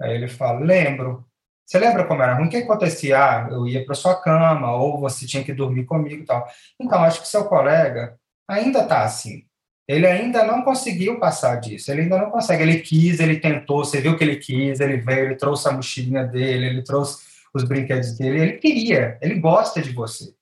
Aí 0.00 0.14
ele 0.14 0.28
fala, 0.28 0.60
lembro. 0.60 1.26
Você 1.66 1.78
lembra 1.78 2.06
como 2.06 2.22
era 2.22 2.34
ruim? 2.34 2.46
O 2.46 2.50
que 2.50 2.58
acontecia? 2.58 3.18
Ah, 3.18 3.48
eu 3.50 3.66
ia 3.66 3.84
para 3.84 3.94
sua 3.94 4.20
cama, 4.20 4.76
ou 4.76 5.00
você 5.00 5.26
tinha 5.26 5.42
que 5.42 5.52
dormir 5.52 5.86
comigo 5.86 6.22
e 6.22 6.24
tal. 6.24 6.46
Então, 6.78 7.02
acho 7.02 7.20
que 7.20 7.26
seu 7.26 7.46
colega 7.46 8.16
ainda 8.48 8.82
está 8.82 9.02
assim. 9.02 9.44
Ele 9.86 10.06
ainda 10.06 10.44
não 10.44 10.62
conseguiu 10.62 11.18
passar 11.18 11.56
disso, 11.56 11.90
ele 11.90 12.02
ainda 12.02 12.18
não 12.18 12.30
consegue. 12.30 12.62
Ele 12.62 12.78
quis, 12.78 13.20
ele 13.20 13.38
tentou, 13.38 13.84
você 13.84 14.00
viu 14.00 14.16
que 14.16 14.24
ele 14.24 14.36
quis, 14.36 14.80
ele 14.80 14.96
veio, 14.96 15.26
ele 15.26 15.36
trouxe 15.36 15.68
a 15.68 15.72
mochilinha 15.72 16.24
dele, 16.24 16.66
ele 16.66 16.82
trouxe 16.82 17.22
os 17.52 17.64
brinquedos 17.64 18.16
dele, 18.16 18.40
ele 18.40 18.52
queria, 18.54 19.18
ele 19.20 19.38
gosta 19.38 19.80
de 19.80 19.90
você. 19.90 20.32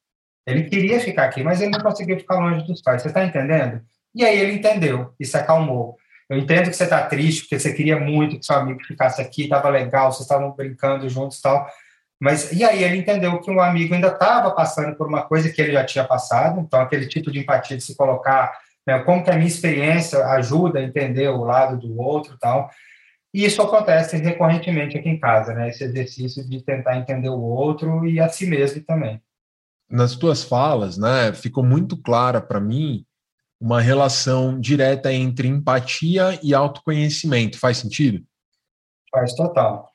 Ele 0.47 0.65
queria 0.65 1.01
ficar 1.01 1.25
aqui, 1.25 1.43
mas 1.43 1.61
ele 1.61 1.71
não 1.71 1.81
conseguiu 1.81 2.19
ficar 2.19 2.37
longe 2.37 2.67
dos 2.67 2.83
pais. 2.83 3.03
Você 3.03 3.09
está 3.09 3.25
entendendo? 3.25 3.81
E 4.15 4.25
aí 4.25 4.39
ele 4.39 4.53
entendeu 4.53 5.13
e 5.19 5.25
se 5.25 5.37
acalmou. 5.37 5.97
Eu 6.29 6.39
entendo 6.39 6.71
que 6.71 6.77
você 6.77 6.85
está 6.85 7.07
triste, 7.07 7.43
porque 7.43 7.59
você 7.59 7.73
queria 7.73 7.99
muito 7.99 8.39
que 8.39 8.47
seu 8.47 8.57
amigo 8.57 8.83
ficasse 8.85 9.21
aqui, 9.21 9.45
estava 9.45 9.69
legal, 9.69 10.11
vocês 10.11 10.23
estavam 10.23 10.51
brincando 10.53 11.09
juntos 11.09 11.39
e 11.39 11.43
tal. 11.43 11.67
Mas 12.21 12.53
e 12.53 12.65
aí 12.65 12.85
ele 12.85 12.97
entendeu 12.97 13.41
que 13.41 13.51
um 13.51 13.61
amigo 13.61 13.95
ainda 13.95 14.09
estava 14.09 14.51
passando 14.53 14.97
por 14.97 15.09
uma 15.09 15.23
coisa 15.23 15.51
que 15.51 15.61
ele 15.61 15.73
já 15.73 15.85
tinha 15.85 16.05
passado, 16.05 16.61
então 16.61 16.81
aquele 16.81 17.07
tipo 17.07 17.31
de 17.31 17.41
empatia 17.41 17.77
de 17.77 17.83
se 17.83 17.97
colocar 17.97 18.53
né, 18.87 18.99
como 19.01 19.23
que 19.25 19.31
a 19.31 19.35
minha 19.35 19.47
experiência 19.47 20.25
ajuda 20.27 20.79
a 20.79 20.83
entender 20.83 21.29
o 21.29 21.45
lado 21.45 21.79
do 21.79 22.01
outro 22.01 22.37
tal. 22.39 22.71
E 23.35 23.45
isso 23.45 23.63
acontece 23.63 24.17
recorrentemente 24.17 24.99
aqui 24.99 25.09
em 25.09 25.19
casa, 25.19 25.55
né? 25.55 25.71
Esse 25.71 25.85
exercício 25.85 26.47
de 26.47 26.63
tentar 26.63 26.99
entender 26.99 27.31
o 27.31 27.41
outro 27.41 28.07
e 28.07 28.21
a 28.21 28.29
si 28.29 28.47
mesmo 28.47 28.83
também. 28.85 29.23
Nas 29.89 30.15
tuas 30.17 30.45
falas, 30.45 30.99
né, 30.99 31.33
ficou 31.33 31.65
muito 31.65 31.97
clara 31.97 32.41
para 32.41 32.61
mim 32.61 33.05
uma 33.61 33.81
relação 33.81 34.59
direta 34.59 35.13
entre 35.13 35.49
empatia 35.49 36.39
e 36.43 36.53
autoconhecimento. 36.53 37.59
Faz 37.59 37.79
sentido? 37.79 38.25
Faz 39.11 39.35
total. 39.35 39.93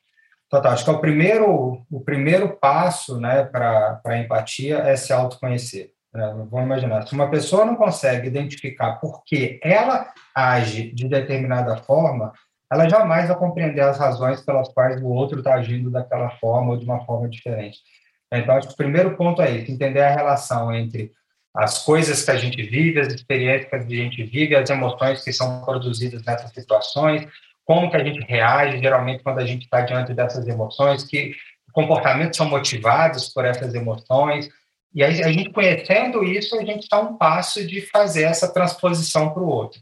Total. 0.48 0.72
Acho 0.72 0.84
que 0.84 0.90
é 0.90 0.94
o 0.94 1.00
primeiro, 1.00 1.84
o 1.90 2.00
primeiro 2.00 2.56
passo 2.56 3.20
né, 3.20 3.44
para 3.44 4.00
a 4.04 4.18
empatia 4.18 4.78
é 4.78 4.96
se 4.96 5.12
autoconhecer. 5.12 5.92
É, 6.14 6.20
vamos 6.20 6.62
imaginar, 6.62 7.06
se 7.06 7.14
uma 7.14 7.30
pessoa 7.30 7.66
não 7.66 7.76
consegue 7.76 8.28
identificar 8.28 8.94
por 8.94 9.22
que 9.24 9.60
ela 9.62 10.10
age 10.34 10.90
de 10.92 11.06
determinada 11.06 11.76
forma, 11.76 12.32
ela 12.72 12.88
jamais 12.88 13.28
vai 13.28 13.36
compreender 13.36 13.80
as 13.80 13.98
razões 13.98 14.40
pelas 14.40 14.68
quais 14.68 15.00
o 15.02 15.06
outro 15.06 15.38
está 15.38 15.54
agindo 15.54 15.90
daquela 15.90 16.30
forma 16.38 16.72
ou 16.72 16.78
de 16.78 16.84
uma 16.84 17.04
forma 17.04 17.28
diferente. 17.28 17.78
Então, 18.32 18.56
acho 18.56 18.68
que 18.68 18.74
o 18.74 18.76
primeiro 18.76 19.16
ponto 19.16 19.40
é 19.40 19.50
entender 19.50 20.02
a 20.02 20.14
relação 20.14 20.74
entre 20.74 21.12
as 21.54 21.84
coisas 21.84 22.24
que 22.24 22.30
a 22.30 22.36
gente 22.36 22.62
vive, 22.62 23.00
as 23.00 23.12
experiências 23.12 23.68
que 23.68 23.76
a 23.76 23.80
gente 23.80 24.22
vive, 24.24 24.54
as 24.54 24.68
emoções 24.68 25.24
que 25.24 25.32
são 25.32 25.62
produzidas 25.62 26.22
nessas 26.24 26.50
situações, 26.52 27.26
como 27.64 27.90
que 27.90 27.96
a 27.96 28.04
gente 28.04 28.20
reage, 28.20 28.78
geralmente, 28.78 29.22
quando 29.22 29.40
a 29.40 29.46
gente 29.46 29.64
está 29.64 29.80
diante 29.80 30.14
dessas 30.14 30.46
emoções, 30.46 31.04
que 31.04 31.34
comportamentos 31.72 32.36
são 32.36 32.48
motivados 32.48 33.28
por 33.28 33.44
essas 33.44 33.74
emoções, 33.74 34.48
e 34.94 35.04
aí, 35.04 35.22
a 35.22 35.30
gente 35.30 35.50
conhecendo 35.50 36.24
isso, 36.24 36.58
a 36.58 36.64
gente 36.64 36.82
está 36.82 37.00
um 37.00 37.16
passo 37.16 37.66
de 37.66 37.80
fazer 37.82 38.24
essa 38.24 38.52
transposição 38.52 39.32
para 39.32 39.42
o 39.42 39.48
outro. 39.48 39.80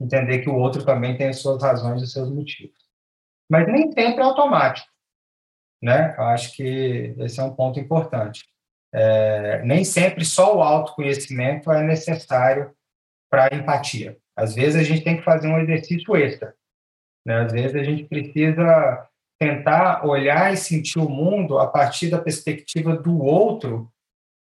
Entender 0.00 0.40
que 0.40 0.48
o 0.48 0.54
outro 0.56 0.84
também 0.84 1.16
tem 1.16 1.28
as 1.28 1.38
suas 1.38 1.62
razões 1.62 2.00
e 2.00 2.04
os 2.04 2.12
seus 2.12 2.30
motivos. 2.30 2.76
Mas 3.50 3.66
nem 3.66 3.90
sempre 3.92 4.20
é 4.20 4.24
automático. 4.24 4.88
né? 5.82 6.14
Eu 6.16 6.24
acho 6.24 6.52
que 6.54 7.14
esse 7.18 7.40
é 7.40 7.42
um 7.42 7.54
ponto 7.54 7.78
importante. 7.80 8.44
É, 8.92 9.62
nem 9.64 9.84
sempre 9.84 10.24
só 10.24 10.56
o 10.56 10.62
autoconhecimento 10.62 11.70
é 11.70 11.82
necessário 11.82 12.72
para 13.30 13.54
empatia. 13.54 14.16
Às 14.36 14.54
vezes 14.54 14.76
a 14.76 14.82
gente 14.82 15.04
tem 15.04 15.16
que 15.16 15.24
fazer 15.24 15.48
um 15.48 15.58
exercício 15.58 16.16
extra. 16.16 16.54
Né? 17.26 17.40
Às 17.42 17.52
vezes 17.52 17.76
a 17.76 17.82
gente 17.82 18.04
precisa 18.04 19.08
tentar 19.38 20.04
olhar 20.06 20.52
e 20.52 20.56
sentir 20.56 20.98
o 20.98 21.08
mundo 21.08 21.58
a 21.58 21.66
partir 21.66 22.10
da 22.10 22.20
perspectiva 22.20 22.96
do 22.96 23.22
outro, 23.22 23.92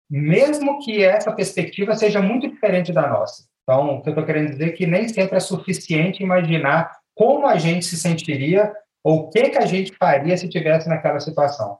mesmo 0.08 0.78
que 0.84 1.02
essa 1.02 1.32
perspectiva 1.32 1.94
seja 1.94 2.22
muito 2.22 2.48
diferente 2.48 2.92
da 2.92 3.08
nossa. 3.08 3.44
Então, 3.62 3.96
o 3.96 4.02
que 4.02 4.08
eu 4.08 4.12
estou 4.12 4.24
querendo 4.24 4.50
dizer 4.50 4.68
é 4.68 4.72
que 4.72 4.86
nem 4.86 5.08
sempre 5.08 5.36
é 5.36 5.40
suficiente 5.40 6.22
imaginar 6.22 6.92
como 7.14 7.46
a 7.46 7.56
gente 7.56 7.84
se 7.84 7.96
sentiria 7.96 8.72
ou 9.02 9.20
o 9.20 9.30
que, 9.30 9.50
que 9.50 9.58
a 9.58 9.66
gente 9.66 9.92
faria 9.96 10.36
se 10.36 10.48
tivesse 10.48 10.88
naquela 10.88 11.18
situação. 11.18 11.78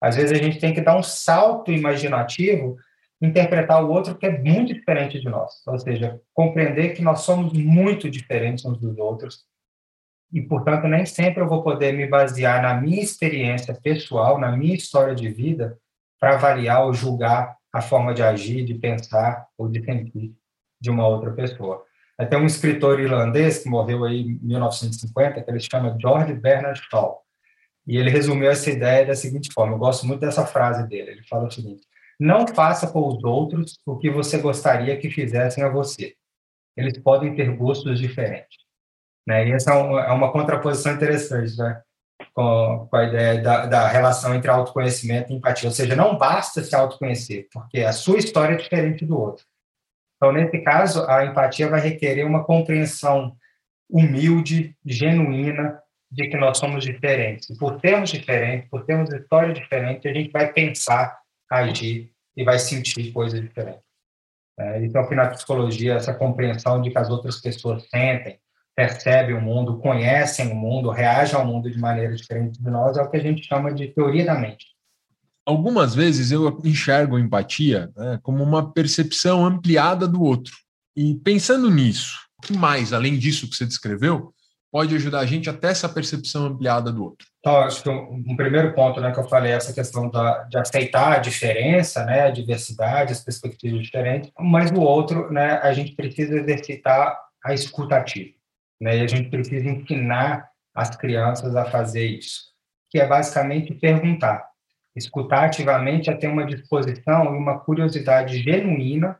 Às 0.00 0.16
vezes 0.16 0.32
a 0.32 0.42
gente 0.42 0.58
tem 0.58 0.72
que 0.72 0.80
dar 0.80 0.96
um 0.96 1.02
salto 1.02 1.72
imaginativo, 1.72 2.76
interpretar 3.20 3.84
o 3.84 3.90
outro 3.90 4.16
que 4.16 4.26
é 4.26 4.38
muito 4.38 4.72
diferente 4.72 5.20
de 5.20 5.28
nós. 5.28 5.62
Ou 5.66 5.78
seja, 5.78 6.20
compreender 6.32 6.94
que 6.94 7.02
nós 7.02 7.20
somos 7.20 7.52
muito 7.52 8.08
diferentes 8.10 8.64
uns 8.64 8.78
dos 8.78 8.96
outros 8.98 9.44
e, 10.32 10.42
portanto, 10.42 10.86
nem 10.88 11.06
sempre 11.06 11.42
eu 11.42 11.48
vou 11.48 11.62
poder 11.62 11.92
me 11.92 12.06
basear 12.06 12.60
na 12.60 12.74
minha 12.74 13.02
experiência 13.02 13.74
pessoal, 13.74 14.38
na 14.38 14.56
minha 14.56 14.74
história 14.74 15.14
de 15.14 15.28
vida, 15.28 15.78
para 16.18 16.34
avaliar 16.34 16.84
ou 16.84 16.92
julgar 16.92 17.56
a 17.76 17.80
forma 17.82 18.14
de 18.14 18.22
agir, 18.22 18.64
de 18.64 18.74
pensar 18.74 19.46
ou 19.56 19.68
de 19.68 19.84
sentir 19.84 20.34
de 20.80 20.90
uma 20.90 21.06
outra 21.06 21.32
pessoa. 21.32 21.84
Tem 22.30 22.38
um 22.38 22.46
escritor 22.46 22.98
irlandês 22.98 23.62
que 23.62 23.68
morreu 23.68 24.04
aí 24.04 24.22
em 24.22 24.38
1950, 24.42 25.42
que 25.42 25.50
ele 25.50 25.60
chama 25.60 25.96
George 26.00 26.32
Bernard 26.32 26.80
Shaw, 26.90 27.20
e 27.86 27.98
ele 27.98 28.10
resumiu 28.10 28.50
essa 28.50 28.70
ideia 28.70 29.06
da 29.06 29.14
seguinte 29.14 29.52
forma, 29.52 29.74
eu 29.74 29.78
gosto 29.78 30.06
muito 30.06 30.20
dessa 30.20 30.46
frase 30.46 30.88
dele, 30.88 31.10
ele 31.10 31.22
fala 31.28 31.46
o 31.46 31.50
seguinte, 31.50 31.86
não 32.18 32.46
faça 32.46 32.86
com 32.90 33.06
os 33.06 33.22
outros 33.22 33.78
o 33.84 33.96
que 33.98 34.10
você 34.10 34.38
gostaria 34.38 34.96
que 34.96 35.10
fizessem 35.10 35.62
a 35.62 35.68
você. 35.68 36.14
Eles 36.74 36.98
podem 36.98 37.34
ter 37.34 37.54
gostos 37.54 37.98
diferentes. 37.98 38.56
Né? 39.26 39.48
E 39.48 39.52
essa 39.52 39.74
é, 39.74 39.76
é 39.76 40.12
uma 40.12 40.32
contraposição 40.32 40.92
interessante 40.92 41.56
né? 41.58 41.82
Com, 42.36 42.86
com 42.90 42.96
a 42.98 43.04
ideia 43.04 43.40
da, 43.40 43.64
da 43.64 43.88
relação 43.88 44.34
entre 44.34 44.50
autoconhecimento 44.50 45.32
e 45.32 45.36
empatia. 45.36 45.70
Ou 45.70 45.74
seja, 45.74 45.96
não 45.96 46.18
basta 46.18 46.62
se 46.62 46.76
autoconhecer, 46.76 47.48
porque 47.50 47.80
a 47.80 47.94
sua 47.94 48.18
história 48.18 48.52
é 48.52 48.58
diferente 48.58 49.06
do 49.06 49.18
outro. 49.18 49.46
Então, 50.16 50.32
nesse 50.32 50.58
caso, 50.58 51.08
a 51.08 51.24
empatia 51.24 51.68
vai 51.68 51.80
requerer 51.80 52.26
uma 52.26 52.44
compreensão 52.44 53.34
humilde, 53.88 54.76
genuína, 54.84 55.80
de 56.10 56.28
que 56.28 56.36
nós 56.36 56.58
somos 56.58 56.84
diferentes. 56.84 57.56
Por 57.56 57.80
termos 57.80 58.10
diferentes, 58.10 58.68
por 58.68 58.84
termos 58.84 59.10
história 59.12 59.54
diferente, 59.54 60.06
a 60.06 60.12
gente 60.12 60.30
vai 60.30 60.52
pensar, 60.52 61.18
agir 61.50 62.12
e 62.36 62.44
vai 62.44 62.58
sentir 62.58 63.12
coisas 63.12 63.40
diferentes. 63.40 63.82
É, 64.58 64.84
então, 64.84 65.08
na 65.10 65.28
psicologia, 65.28 65.94
essa 65.94 66.12
compreensão 66.12 66.82
de 66.82 66.90
que 66.90 66.98
as 66.98 67.08
outras 67.08 67.40
pessoas 67.40 67.88
sentem, 67.88 68.38
percebem 68.76 69.34
o 69.34 69.40
mundo, 69.40 69.78
conhecem 69.78 70.52
o 70.52 70.54
mundo, 70.54 70.90
reagem 70.90 71.34
ao 71.34 71.46
mundo 71.46 71.70
de 71.70 71.78
maneira 71.78 72.14
diferente 72.14 72.62
de 72.62 72.70
nós, 72.70 72.98
é 72.98 73.02
o 73.02 73.10
que 73.10 73.16
a 73.16 73.22
gente 73.22 73.42
chama 73.42 73.72
de 73.72 73.88
teoria 73.88 74.26
da 74.26 74.38
mente. 74.38 74.66
Algumas 75.46 75.94
vezes 75.94 76.30
eu 76.30 76.60
enxergo 76.62 77.18
empatia 77.18 77.90
né, 77.96 78.20
como 78.22 78.42
uma 78.42 78.72
percepção 78.72 79.46
ampliada 79.46 80.06
do 80.06 80.22
outro. 80.22 80.54
E 80.94 81.14
pensando 81.14 81.70
nisso, 81.70 82.18
o 82.38 82.46
que 82.46 82.52
mais, 82.52 82.92
além 82.92 83.16
disso 83.18 83.48
que 83.48 83.56
você 83.56 83.64
descreveu, 83.64 84.34
pode 84.70 84.94
ajudar 84.94 85.20
a 85.20 85.26
gente 85.26 85.48
até 85.48 85.68
essa 85.68 85.88
percepção 85.88 86.44
ampliada 86.44 86.92
do 86.92 87.02
outro? 87.02 87.26
Então, 87.38 87.56
acho 87.58 87.82
que 87.82 87.88
um, 87.88 88.24
um 88.26 88.36
primeiro 88.36 88.74
ponto 88.74 89.00
né, 89.00 89.10
que 89.10 89.18
eu 89.18 89.28
falei 89.28 89.52
é 89.52 89.54
essa 89.54 89.72
questão 89.72 90.10
da, 90.10 90.42
de 90.44 90.58
aceitar 90.58 91.12
a 91.12 91.18
diferença, 91.18 92.04
né, 92.04 92.22
a 92.22 92.30
diversidade, 92.30 93.12
as 93.12 93.24
perspectivas 93.24 93.82
diferentes, 93.82 94.30
mas 94.38 94.70
o 94.70 94.80
outro, 94.80 95.32
né, 95.32 95.60
a 95.62 95.72
gente 95.72 95.92
precisa 95.92 96.36
exercitar 96.36 97.16
a 97.42 97.54
escutativa. 97.54 98.35
Né? 98.80 98.98
E 98.98 99.00
a 99.02 99.06
gente 99.06 99.30
precisa 99.30 99.68
ensinar 99.68 100.48
as 100.74 100.94
crianças 100.94 101.56
a 101.56 101.64
fazer 101.64 102.06
isso, 102.06 102.42
que 102.90 102.98
é 102.98 103.06
basicamente 103.06 103.74
perguntar. 103.74 104.46
Escutar 104.94 105.44
ativamente 105.44 106.10
é 106.10 106.14
ter 106.14 106.28
uma 106.28 106.46
disposição 106.46 107.24
e 107.34 107.38
uma 107.38 107.60
curiosidade 107.60 108.38
genuína 108.38 109.18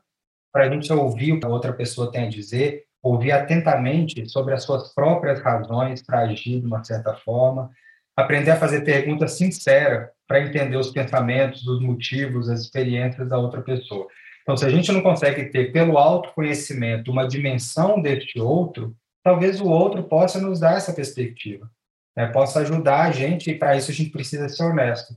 para 0.53 0.65
a 0.65 0.71
gente 0.71 0.91
ouvir 0.93 1.33
o 1.33 1.41
que 1.41 1.47
a 1.47 1.51
outra 1.51 1.73
pessoa 1.73 2.11
tem 2.11 2.27
a 2.27 2.31
dizer, 2.31 2.85
ouvir 3.03 3.33
atentamente 3.33 4.27
sobre 4.29 4.55
as 4.55 4.65
suas 4.65 4.95
próprias 4.95 5.41
razões 5.41 6.03
para 6.03 6.21
agir 6.21 6.61
de 6.61 6.67
uma 6.67 6.83
certa 6.83 7.15
forma, 7.15 7.71
aprender 8.17 8.51
a 8.51 8.57
fazer 8.57 8.81
perguntas 8.81 9.33
sinceras 9.33 10.09
para 10.27 10.41
entender 10.41 10.77
os 10.77 10.91
pensamentos, 10.91 11.67
os 11.67 11.81
motivos, 11.81 12.49
as 12.49 12.61
experiências 12.61 13.29
da 13.29 13.39
outra 13.39 13.61
pessoa. 13.61 14.07
Então, 14.43 14.57
se 14.57 14.65
a 14.65 14.71
gente 14.71 14.91
não 14.93 15.03
consegue 15.03 15.47
ter, 15.47 15.73
pelo 15.73 15.99
autoconhecimento, 15.99 17.11
uma 17.11 17.29
dimensão 17.29 18.01
deste 18.01 18.41
outro, 18.41 18.97
talvez 19.27 19.61
o 19.61 19.67
outro 19.67 20.05
possa 20.05 20.41
nos 20.41 20.61
dar 20.61 20.77
essa 20.77 20.93
perspectiva, 20.93 21.69
né? 22.17 22.29
possa 22.29 22.61
ajudar 22.61 23.07
a 23.07 23.11
gente, 23.11 23.51
e 23.51 23.59
para 23.59 23.77
isso 23.77 23.91
a 23.91 23.95
gente 23.95 24.11
precisa 24.11 24.49
ser 24.49 24.63
honesto. 24.63 25.17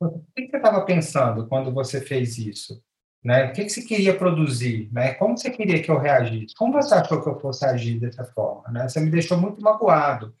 O 0.00 0.20
que 0.36 0.46
você 0.48 0.56
estava 0.56 0.84
pensando 0.84 1.48
quando 1.48 1.74
você 1.74 2.00
fez 2.00 2.38
isso? 2.38 2.80
Né? 3.24 3.46
O 3.46 3.52
que 3.52 3.68
você 3.68 3.82
queria 3.82 4.16
produzir? 4.16 4.88
Né? 4.92 5.14
Como 5.14 5.36
você 5.36 5.50
queria 5.50 5.82
que 5.82 5.90
eu 5.90 5.98
reagisse? 5.98 6.54
Como 6.54 6.74
você 6.74 6.94
achou 6.94 7.20
que 7.20 7.28
eu 7.28 7.40
fosse 7.40 7.66
agir 7.66 7.98
dessa 7.98 8.24
forma? 8.24 8.70
Né? 8.70 8.88
Você 8.88 9.00
me 9.00 9.10
deixou 9.10 9.36
muito 9.36 9.60
magoado. 9.60 10.32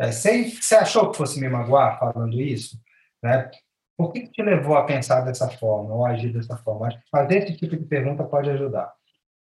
É, 0.00 0.10
você, 0.10 0.48
você 0.48 0.76
achou 0.76 1.10
que 1.10 1.18
fosse 1.18 1.38
me 1.38 1.50
magoar 1.50 1.98
falando 1.98 2.40
isso? 2.40 2.80
Né? 3.22 3.50
Por 3.94 4.10
que, 4.10 4.22
que 4.22 4.30
te 4.30 4.42
levou 4.42 4.74
a 4.76 4.84
pensar 4.84 5.20
dessa 5.20 5.50
forma 5.50 5.94
ou 5.94 6.06
agir 6.06 6.32
dessa 6.32 6.56
forma? 6.56 6.88
Fazer 7.10 7.42
esse 7.42 7.58
tipo 7.58 7.76
de 7.76 7.84
pergunta 7.84 8.24
pode 8.24 8.48
ajudar. 8.48 8.90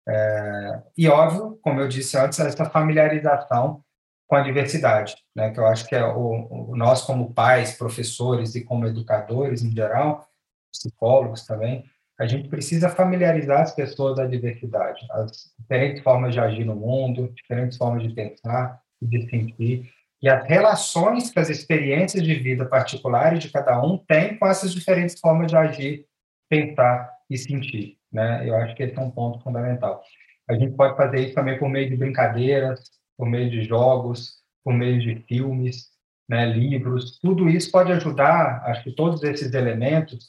É, 0.06 0.82
e 0.96 1.08
óbvio, 1.08 1.58
como 1.62 1.80
eu 1.80 1.88
disse 1.88 2.16
antes, 2.16 2.38
essa 2.38 2.64
familiarização 2.66 3.82
com 4.26 4.36
a 4.36 4.42
diversidade, 4.42 5.14
né, 5.34 5.50
que 5.50 5.60
eu 5.60 5.66
acho 5.66 5.86
que 5.86 5.94
é 5.94 6.04
o, 6.04 6.70
o, 6.70 6.76
nós 6.76 7.02
como 7.02 7.32
pais, 7.32 7.76
professores 7.76 8.54
e 8.54 8.64
como 8.64 8.86
educadores 8.86 9.62
em 9.62 9.70
geral, 9.70 10.28
psicólogos 10.72 11.46
também, 11.46 11.84
a 12.18 12.26
gente 12.26 12.48
precisa 12.48 12.88
familiarizar 12.88 13.62
as 13.62 13.74
pessoas 13.74 14.16
da 14.16 14.26
diversidade, 14.26 15.04
as 15.10 15.52
diferentes 15.58 16.02
formas 16.02 16.32
de 16.32 16.40
agir 16.40 16.64
no 16.64 16.76
mundo, 16.76 17.32
diferentes 17.34 17.76
formas 17.76 18.02
de 18.02 18.14
pensar 18.14 18.80
e 19.02 19.06
de 19.06 19.28
sentir, 19.28 19.90
e 20.22 20.28
as 20.28 20.46
relações 20.46 21.30
que 21.30 21.38
as 21.38 21.50
experiências 21.50 22.22
de 22.22 22.34
vida 22.34 22.64
particulares 22.64 23.40
de 23.40 23.50
cada 23.50 23.80
um 23.82 23.98
têm 23.98 24.38
com 24.38 24.46
essas 24.46 24.72
diferentes 24.72 25.18
formas 25.20 25.48
de 25.48 25.56
agir, 25.56 26.06
pensar 26.48 27.10
e 27.28 27.36
sentir. 27.36 27.98
Né? 28.14 28.48
Eu 28.48 28.54
acho 28.56 28.76
que 28.76 28.84
esse 28.84 28.96
é 28.96 29.00
um 29.02 29.10
ponto 29.10 29.42
fundamental. 29.42 30.00
A 30.48 30.54
gente 30.54 30.76
pode 30.76 30.96
fazer 30.96 31.24
isso 31.24 31.34
também 31.34 31.58
por 31.58 31.68
meio 31.68 31.90
de 31.90 31.96
brincadeiras, 31.96 32.80
por 33.18 33.26
meio 33.26 33.50
de 33.50 33.64
jogos, 33.64 34.34
por 34.62 34.72
meio 34.72 35.00
de 35.00 35.16
filmes, 35.26 35.88
né, 36.28 36.46
livros. 36.46 37.18
Tudo 37.18 37.48
isso 37.48 37.70
pode 37.70 37.92
ajudar, 37.92 38.62
acho 38.66 38.84
que 38.84 38.92
todos 38.92 39.22
esses 39.22 39.52
elementos 39.52 40.28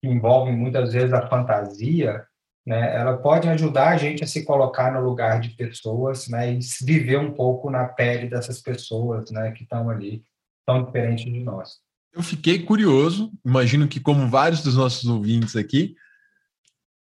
que 0.00 0.08
envolvem 0.08 0.54
muitas 0.54 0.92
vezes 0.92 1.12
a 1.12 1.26
fantasia, 1.28 2.24
né, 2.66 2.94
ela 2.94 3.16
pode 3.16 3.48
ajudar 3.48 3.88
a 3.88 3.96
gente 3.96 4.22
a 4.22 4.26
se 4.26 4.44
colocar 4.44 4.92
no 4.92 5.00
lugar 5.00 5.40
de 5.40 5.50
pessoas, 5.50 6.28
né, 6.28 6.52
e 6.52 6.58
viver 6.84 7.18
um 7.18 7.32
pouco 7.32 7.70
na 7.70 7.86
pele 7.86 8.28
dessas 8.28 8.60
pessoas, 8.60 9.30
né, 9.30 9.52
que 9.52 9.62
estão 9.62 9.88
ali, 9.88 10.22
tão 10.66 10.84
diferentes 10.84 11.24
de 11.24 11.40
nós. 11.40 11.78
Eu 12.12 12.22
fiquei 12.22 12.62
curioso, 12.62 13.30
imagino 13.44 13.88
que 13.88 14.00
como 14.00 14.28
vários 14.28 14.62
dos 14.62 14.76
nossos 14.76 15.08
ouvintes 15.08 15.54
aqui, 15.54 15.94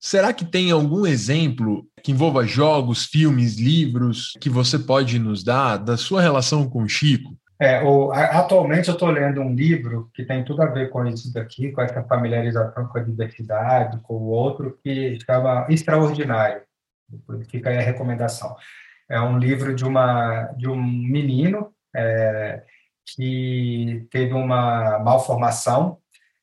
Será 0.06 0.32
que 0.32 0.44
tem 0.44 0.70
algum 0.70 1.04
exemplo 1.04 1.84
que 2.00 2.12
envolva 2.12 2.46
jogos, 2.46 3.06
filmes, 3.06 3.58
livros 3.58 4.34
que 4.40 4.48
você 4.48 4.78
pode 4.78 5.18
nos 5.18 5.42
dar 5.42 5.78
da 5.78 5.96
sua 5.96 6.22
relação 6.22 6.70
com 6.70 6.84
o 6.84 6.88
Chico? 6.88 7.36
É, 7.58 7.82
o, 7.82 8.12
atualmente 8.12 8.86
eu 8.86 8.94
estou 8.94 9.10
lendo 9.10 9.40
um 9.40 9.52
livro 9.52 10.08
que 10.14 10.24
tem 10.24 10.44
tudo 10.44 10.62
a 10.62 10.66
ver 10.66 10.90
com 10.90 11.04
isso 11.06 11.32
daqui, 11.34 11.72
com 11.72 11.80
essa 11.80 12.04
familiarização 12.04 12.86
com 12.86 12.98
a 12.98 13.02
diversidade, 13.02 13.98
com 14.04 14.14
o 14.14 14.28
outro, 14.28 14.78
que 14.80 15.18
chama 15.26 15.66
Extraordinário. 15.68 16.62
Fica 17.50 17.70
aí 17.70 17.78
a 17.78 17.82
recomendação. 17.82 18.54
É 19.10 19.20
um 19.20 19.36
livro 19.40 19.74
de, 19.74 19.84
uma, 19.84 20.44
de 20.56 20.68
um 20.68 20.80
menino 20.80 21.74
é, 21.96 22.62
que 23.12 24.06
teve 24.12 24.34
uma 24.34 25.00
malformação 25.00 25.98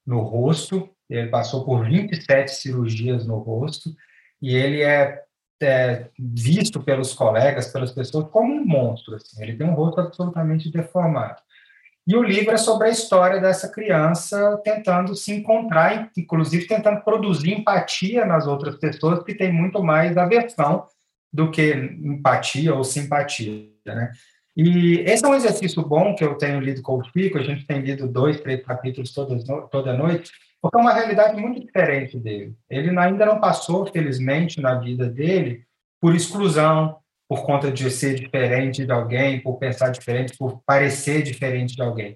no 0.05 0.19
rosto 0.19 0.92
ele 1.15 1.29
passou 1.29 1.63
por 1.63 1.85
27 1.85 2.51
cirurgias 2.51 3.25
no 3.25 3.37
rosto 3.37 3.95
e 4.41 4.55
ele 4.55 4.81
é, 4.81 5.21
é 5.61 6.07
visto 6.17 6.81
pelos 6.81 7.13
colegas, 7.13 7.67
pelas 7.67 7.91
pessoas, 7.91 8.27
como 8.29 8.53
um 8.53 8.65
monstro. 8.65 9.15
Assim. 9.15 9.41
Ele 9.41 9.55
tem 9.55 9.67
um 9.67 9.75
rosto 9.75 10.01
absolutamente 10.01 10.71
deformado. 10.71 11.41
E 12.05 12.15
o 12.17 12.23
livro 12.23 12.51
é 12.51 12.57
sobre 12.57 12.87
a 12.87 12.91
história 12.91 13.39
dessa 13.39 13.69
criança 13.69 14.59
tentando 14.63 15.15
se 15.15 15.31
encontrar, 15.31 16.11
inclusive 16.17 16.67
tentando 16.67 17.01
produzir 17.01 17.53
empatia 17.53 18.25
nas 18.25 18.45
outras 18.45 18.75
pessoas, 18.75 19.23
que 19.23 19.33
tem 19.33 19.53
muito 19.53 19.81
mais 19.81 20.17
aversão 20.17 20.85
do 21.31 21.49
que 21.49 21.73
empatia 21.73 22.75
ou 22.75 22.83
simpatia. 22.83 23.69
Né? 23.85 24.11
E 24.55 24.99
esse 24.99 25.23
é 25.23 25.27
um 25.27 25.33
exercício 25.33 25.81
bom 25.81 26.13
que 26.13 26.23
eu 26.23 26.35
tenho 26.35 26.59
lido 26.59 26.81
com 26.81 26.97
o 26.97 27.03
Chico, 27.03 27.37
a 27.37 27.43
gente 27.43 27.65
tem 27.65 27.79
lido 27.79 28.07
dois, 28.07 28.41
três 28.41 28.63
capítulos 28.63 29.13
todas, 29.13 29.43
toda 29.71 29.97
noite, 29.97 30.31
porque 30.63 30.77
é 30.77 30.81
uma 30.81 30.93
realidade 30.93 31.39
muito 31.41 31.59
diferente 31.59 32.17
dele. 32.17 32.55
Ele 32.69 32.97
ainda 32.97 33.25
não 33.25 33.41
passou, 33.41 33.85
felizmente, 33.85 34.61
na 34.61 34.75
vida 34.75 35.09
dele, 35.09 35.65
por 35.99 36.15
exclusão, 36.15 36.95
por 37.27 37.45
conta 37.45 37.69
de 37.69 37.91
ser 37.91 38.15
diferente 38.15 38.85
de 38.85 38.91
alguém, 38.91 39.41
por 39.41 39.57
pensar 39.57 39.89
diferente, 39.89 40.37
por 40.37 40.63
parecer 40.65 41.21
diferente 41.21 41.75
de 41.75 41.81
alguém. 41.81 42.15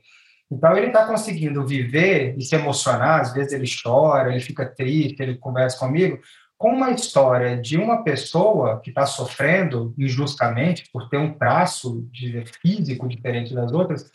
Então, 0.49 0.77
ele 0.77 0.87
está 0.87 1.05
conseguindo 1.05 1.67
viver 1.67 2.35
e 2.37 2.41
se 2.41 2.55
emocionar, 2.55 3.19
às 3.19 3.33
vezes 3.33 3.51
ele 3.51 3.67
chora, 3.83 4.31
ele 4.31 4.39
fica 4.39 4.65
triste, 4.65 5.21
ele 5.21 5.37
conversa 5.37 5.77
comigo, 5.77 6.17
com 6.57 6.69
uma 6.69 6.91
história 6.91 7.57
de 7.57 7.77
uma 7.77 8.01
pessoa 8.01 8.79
que 8.79 8.91
está 8.91 9.05
sofrendo 9.05 9.93
injustamente 9.97 10.85
por 10.93 11.09
ter 11.09 11.17
um 11.17 11.37
traço 11.37 12.07
de 12.13 12.45
físico 12.61 13.09
diferente 13.09 13.53
das 13.53 13.73
outras, 13.73 14.09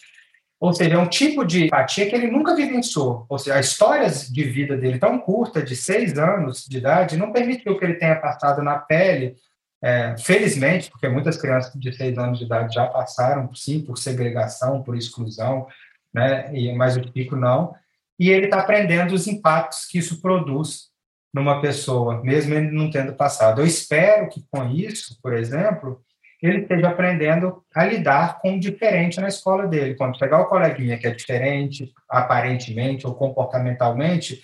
ou 0.62 0.72
seja, 0.72 0.94
é 0.94 0.98
um 0.98 1.08
tipo 1.08 1.44
de 1.44 1.64
empatia 1.64 2.08
que 2.08 2.14
ele 2.14 2.30
nunca 2.30 2.54
vivenciou. 2.54 3.26
Ou 3.28 3.36
seja, 3.36 3.56
a 3.56 3.60
história 3.60 4.08
de 4.08 4.44
vida 4.44 4.76
dele 4.76 4.96
tão 4.96 5.18
curta, 5.18 5.60
de 5.60 5.74
seis 5.74 6.16
anos 6.16 6.64
de 6.68 6.78
idade, 6.78 7.16
não 7.16 7.32
permitiu 7.32 7.76
que 7.76 7.84
ele 7.84 7.94
tenha 7.94 8.14
passado 8.14 8.62
na 8.62 8.78
pele, 8.78 9.34
é, 9.82 10.14
felizmente, 10.16 10.88
porque 10.88 11.08
muitas 11.08 11.36
crianças 11.36 11.72
de 11.74 11.92
seis 11.92 12.16
anos 12.16 12.38
de 12.38 12.44
idade 12.44 12.76
já 12.76 12.86
passaram, 12.86 13.52
sim, 13.52 13.80
por 13.80 13.98
segregação, 13.98 14.84
por 14.84 14.96
exclusão, 14.96 15.66
né? 16.14 16.48
E, 16.54 16.72
mas 16.72 16.96
o 16.96 17.02
Chico 17.12 17.34
não. 17.34 17.74
E 18.16 18.30
ele 18.30 18.44
está 18.44 18.60
aprendendo 18.60 19.14
os 19.14 19.26
impactos 19.26 19.84
que 19.86 19.98
isso 19.98 20.22
produz 20.22 20.90
numa 21.34 21.60
pessoa, 21.60 22.22
mesmo 22.22 22.54
ele 22.54 22.70
não 22.70 22.88
tendo 22.88 23.14
passado. 23.14 23.60
Eu 23.60 23.66
espero 23.66 24.28
que 24.28 24.44
com 24.48 24.70
isso, 24.70 25.18
por 25.20 25.32
exemplo, 25.32 26.00
ele 26.42 26.62
esteja 26.62 26.88
aprendendo 26.88 27.62
a 27.74 27.84
lidar 27.84 28.40
com 28.40 28.56
o 28.56 28.60
diferente 28.60 29.20
na 29.20 29.28
escola 29.28 29.66
dele. 29.66 29.94
Quando 29.94 30.18
pegar 30.18 30.40
o 30.40 30.46
coleguinha 30.46 30.98
que 30.98 31.06
é 31.06 31.10
diferente, 31.10 31.92
aparentemente 32.08 33.06
ou 33.06 33.14
comportamentalmente, 33.14 34.42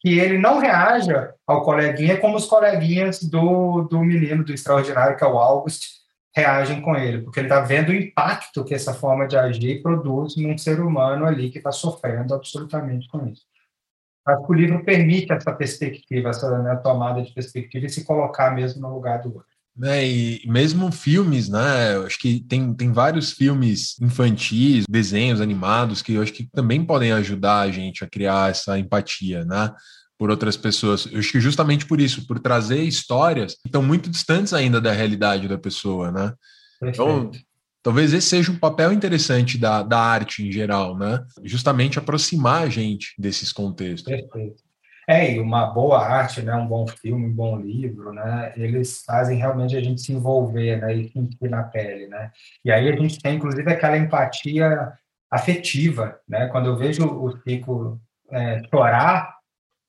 que 0.00 0.18
ele 0.18 0.38
não 0.38 0.58
reaja 0.58 1.34
ao 1.46 1.62
coleguinha 1.62 2.18
como 2.18 2.36
os 2.36 2.46
coleguinhas 2.46 3.22
do, 3.22 3.82
do 3.82 4.00
menino 4.00 4.44
do 4.44 4.52
extraordinário, 4.52 5.16
que 5.16 5.24
é 5.24 5.26
o 5.26 5.38
August, 5.38 5.98
reagem 6.36 6.80
com 6.80 6.94
ele, 6.94 7.22
porque 7.22 7.40
ele 7.40 7.48
está 7.48 7.60
vendo 7.60 7.88
o 7.88 7.94
impacto 7.94 8.64
que 8.64 8.74
essa 8.74 8.94
forma 8.94 9.26
de 9.26 9.36
agir 9.36 9.82
produz 9.82 10.36
num 10.36 10.56
ser 10.56 10.80
humano 10.80 11.24
ali 11.24 11.50
que 11.50 11.58
está 11.58 11.72
sofrendo 11.72 12.34
absolutamente 12.34 13.08
com 13.08 13.26
isso. 13.26 13.42
Acho 14.24 14.44
que 14.44 14.52
o 14.52 14.54
livro 14.54 14.84
permite 14.84 15.32
essa 15.32 15.52
perspectiva, 15.52 16.28
essa 16.28 16.58
né, 16.62 16.76
tomada 16.76 17.22
de 17.22 17.32
perspectiva 17.32 17.86
e 17.86 17.88
se 17.88 18.04
colocar 18.04 18.54
mesmo 18.54 18.82
no 18.82 18.94
lugar 18.94 19.22
do 19.22 19.34
outro. 19.34 19.57
É, 19.82 20.06
e 20.06 20.42
mesmo 20.46 20.90
filmes, 20.90 21.48
né? 21.48 21.96
Acho 22.04 22.18
que 22.18 22.40
tem, 22.40 22.74
tem 22.74 22.92
vários 22.92 23.32
filmes 23.32 23.98
infantis, 24.00 24.84
desenhos 24.88 25.40
animados 25.40 26.02
que 26.02 26.14
eu 26.14 26.22
acho 26.22 26.32
que 26.32 26.48
também 26.52 26.84
podem 26.84 27.12
ajudar 27.12 27.60
a 27.60 27.70
gente 27.70 28.02
a 28.02 28.08
criar 28.08 28.50
essa 28.50 28.78
empatia, 28.78 29.44
né? 29.44 29.72
Por 30.18 30.30
outras 30.30 30.56
pessoas. 30.56 31.06
Eu 31.10 31.20
acho 31.20 31.30
que 31.30 31.40
justamente 31.40 31.86
por 31.86 32.00
isso, 32.00 32.26
por 32.26 32.40
trazer 32.40 32.82
histórias 32.82 33.54
que 33.54 33.68
estão 33.68 33.82
muito 33.82 34.10
distantes 34.10 34.52
ainda 34.52 34.80
da 34.80 34.92
realidade 34.92 35.46
da 35.46 35.58
pessoa, 35.58 36.10
né? 36.10 36.32
Então, 36.82 37.30
talvez 37.82 38.12
esse 38.12 38.28
seja 38.28 38.50
um 38.50 38.58
papel 38.58 38.92
interessante 38.92 39.56
da, 39.56 39.82
da 39.82 39.98
arte 39.98 40.46
em 40.46 40.50
geral, 40.50 40.98
né? 40.98 41.24
Justamente 41.44 41.98
aproximar 41.98 42.62
a 42.62 42.68
gente 42.68 43.14
desses 43.18 43.52
contextos. 43.52 44.12
Perfeito. 44.12 44.67
É, 45.10 45.32
e 45.32 45.40
uma 45.40 45.68
boa 45.68 46.06
arte, 46.06 46.42
né, 46.42 46.54
um 46.54 46.66
bom 46.66 46.86
filme, 46.86 47.24
um 47.24 47.32
bom 47.32 47.58
livro, 47.58 48.12
né, 48.12 48.52
eles 48.56 49.02
fazem 49.06 49.38
realmente 49.38 49.74
a 49.74 49.80
gente 49.80 50.02
se 50.02 50.12
envolver, 50.12 50.78
né, 50.78 50.94
e 50.94 51.08
sentir 51.10 51.48
na 51.48 51.62
pele, 51.62 52.06
né. 52.08 52.30
E 52.62 52.70
aí 52.70 52.86
a 52.86 52.94
gente 52.94 53.18
tem, 53.18 53.36
inclusive, 53.36 53.72
aquela 53.72 53.96
empatia 53.96 54.92
afetiva, 55.30 56.20
né, 56.28 56.48
quando 56.48 56.66
eu 56.66 56.76
vejo 56.76 57.06
o 57.06 57.34
Chico 57.38 57.98
é, 58.30 58.62
chorar, 58.68 59.38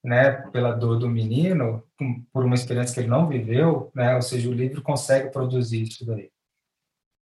né, 0.01 0.31
pela 0.53 0.71
dor 0.71 0.97
do 0.97 1.09
menino, 1.09 1.83
por 2.31 2.45
uma 2.45 2.55
experiência 2.55 2.93
que 2.93 3.01
ele 3.01 3.09
não 3.09 3.27
viveu, 3.27 3.91
né, 3.93 4.15
ou 4.15 4.21
seja, 4.21 4.49
o 4.49 4.53
livro 4.53 4.81
consegue 4.81 5.33
produzir 5.33 5.81
isso 5.81 6.05
daí. 6.05 6.31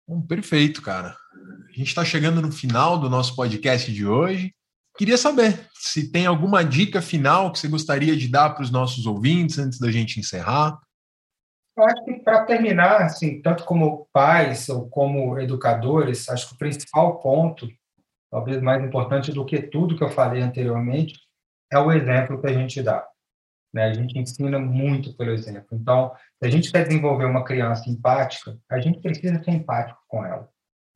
Bom, 0.07 0.21
perfeito, 0.21 0.83
cara. 0.83 1.17
A 1.69 1.73
gente 1.73 1.89
está 1.89 2.05
chegando 2.05 2.43
no 2.43 2.53
final 2.53 2.99
do 2.99 3.09
nosso 3.09 3.35
podcast 3.35 3.91
de 3.91 4.07
hoje. 4.07 4.55
Queria 4.99 5.17
saber 5.17 5.69
se 5.75 6.11
tem 6.11 6.27
alguma 6.27 6.65
dica 6.65 7.01
final 7.01 7.53
que 7.53 7.61
você 7.61 7.69
gostaria 7.69 8.17
de 8.17 8.27
dar 8.27 8.51
para 8.51 8.65
os 8.65 8.71
nossos 8.73 9.07
ouvintes 9.07 9.57
antes 9.57 9.79
da 9.79 9.93
gente 9.93 10.19
encerrar. 10.19 10.77
Eu 11.77 11.85
acho 11.85 12.05
que 12.05 12.15
para 12.15 12.45
terminar, 12.45 13.03
assim, 13.03 13.41
tanto 13.41 13.65
como 13.65 14.09
pais 14.13 14.69
ou 14.69 14.91
como 14.91 15.39
educadores, 15.39 16.29
acho 16.29 16.49
que 16.49 16.55
o 16.57 16.59
principal 16.59 17.21
ponto, 17.21 17.69
talvez 18.29 18.61
mais 18.61 18.83
importante 18.83 19.31
do 19.31 19.47
que 19.47 19.63
tudo 19.63 19.97
que 19.97 20.03
eu 20.03 20.11
falei 20.11 20.43
anteriormente, 20.43 21.15
é 21.73 21.79
o 21.79 21.93
exemplo 21.93 22.41
que 22.41 22.49
a 22.49 22.53
gente 22.53 22.83
dá. 22.83 23.07
Né? 23.73 23.85
A 23.85 23.95
gente 23.95 24.19
ensina 24.19 24.59
muito 24.59 25.17
pelo 25.17 25.31
exemplo. 25.31 25.69
Então, 25.75 26.13
se 26.43 26.49
a 26.49 26.51
gente 26.51 26.73
quer 26.73 26.85
desenvolver 26.85 27.27
uma 27.27 27.45
criança 27.45 27.89
empática, 27.89 28.59
a 28.69 28.81
gente 28.81 29.01
precisa 29.01 29.41
ser 29.45 29.53
empático 29.53 30.01
com 30.09 30.25
ela. 30.25 30.49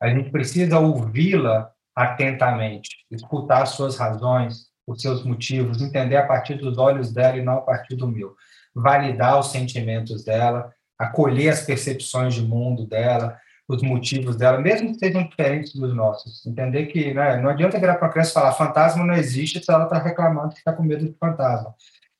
A 0.02 0.08
gente 0.08 0.28
precisa 0.32 0.80
ouvi-la 0.80 1.70
atentamente, 1.94 2.90
escutar 3.10 3.62
as 3.62 3.70
suas 3.70 3.96
razões, 3.96 4.66
os 4.86 5.00
seus 5.00 5.24
motivos, 5.24 5.80
entender 5.80 6.16
a 6.16 6.26
partir 6.26 6.54
dos 6.54 6.78
olhos 6.78 7.12
dela 7.12 7.36
e 7.36 7.42
não 7.42 7.58
a 7.58 7.60
partir 7.60 7.96
do 7.96 8.08
meu, 8.08 8.34
validar 8.74 9.38
os 9.38 9.50
sentimentos 9.50 10.24
dela, 10.24 10.72
acolher 10.98 11.50
as 11.50 11.62
percepções 11.62 12.34
de 12.34 12.42
mundo 12.42 12.86
dela, 12.86 13.38
os 13.68 13.82
motivos 13.82 14.36
dela, 14.36 14.60
mesmo 14.60 14.92
que 14.92 14.98
sejam 14.98 15.24
diferentes 15.24 15.74
dos 15.74 15.94
nossos. 15.94 16.44
Entender 16.46 16.86
que 16.86 17.14
né, 17.14 17.36
não 17.36 17.50
adianta 17.50 17.78
virar 17.78 17.96
para 17.96 18.08
a 18.08 18.10
criança 18.10 18.32
falar 18.32 18.52
fantasma 18.52 19.04
não 19.04 19.14
existe 19.14 19.62
se 19.62 19.72
ela 19.72 19.84
está 19.84 19.98
reclamando 19.98 20.50
que 20.50 20.58
está 20.58 20.72
com 20.72 20.82
medo 20.82 21.06
de 21.06 21.16
fantasma. 21.18 21.74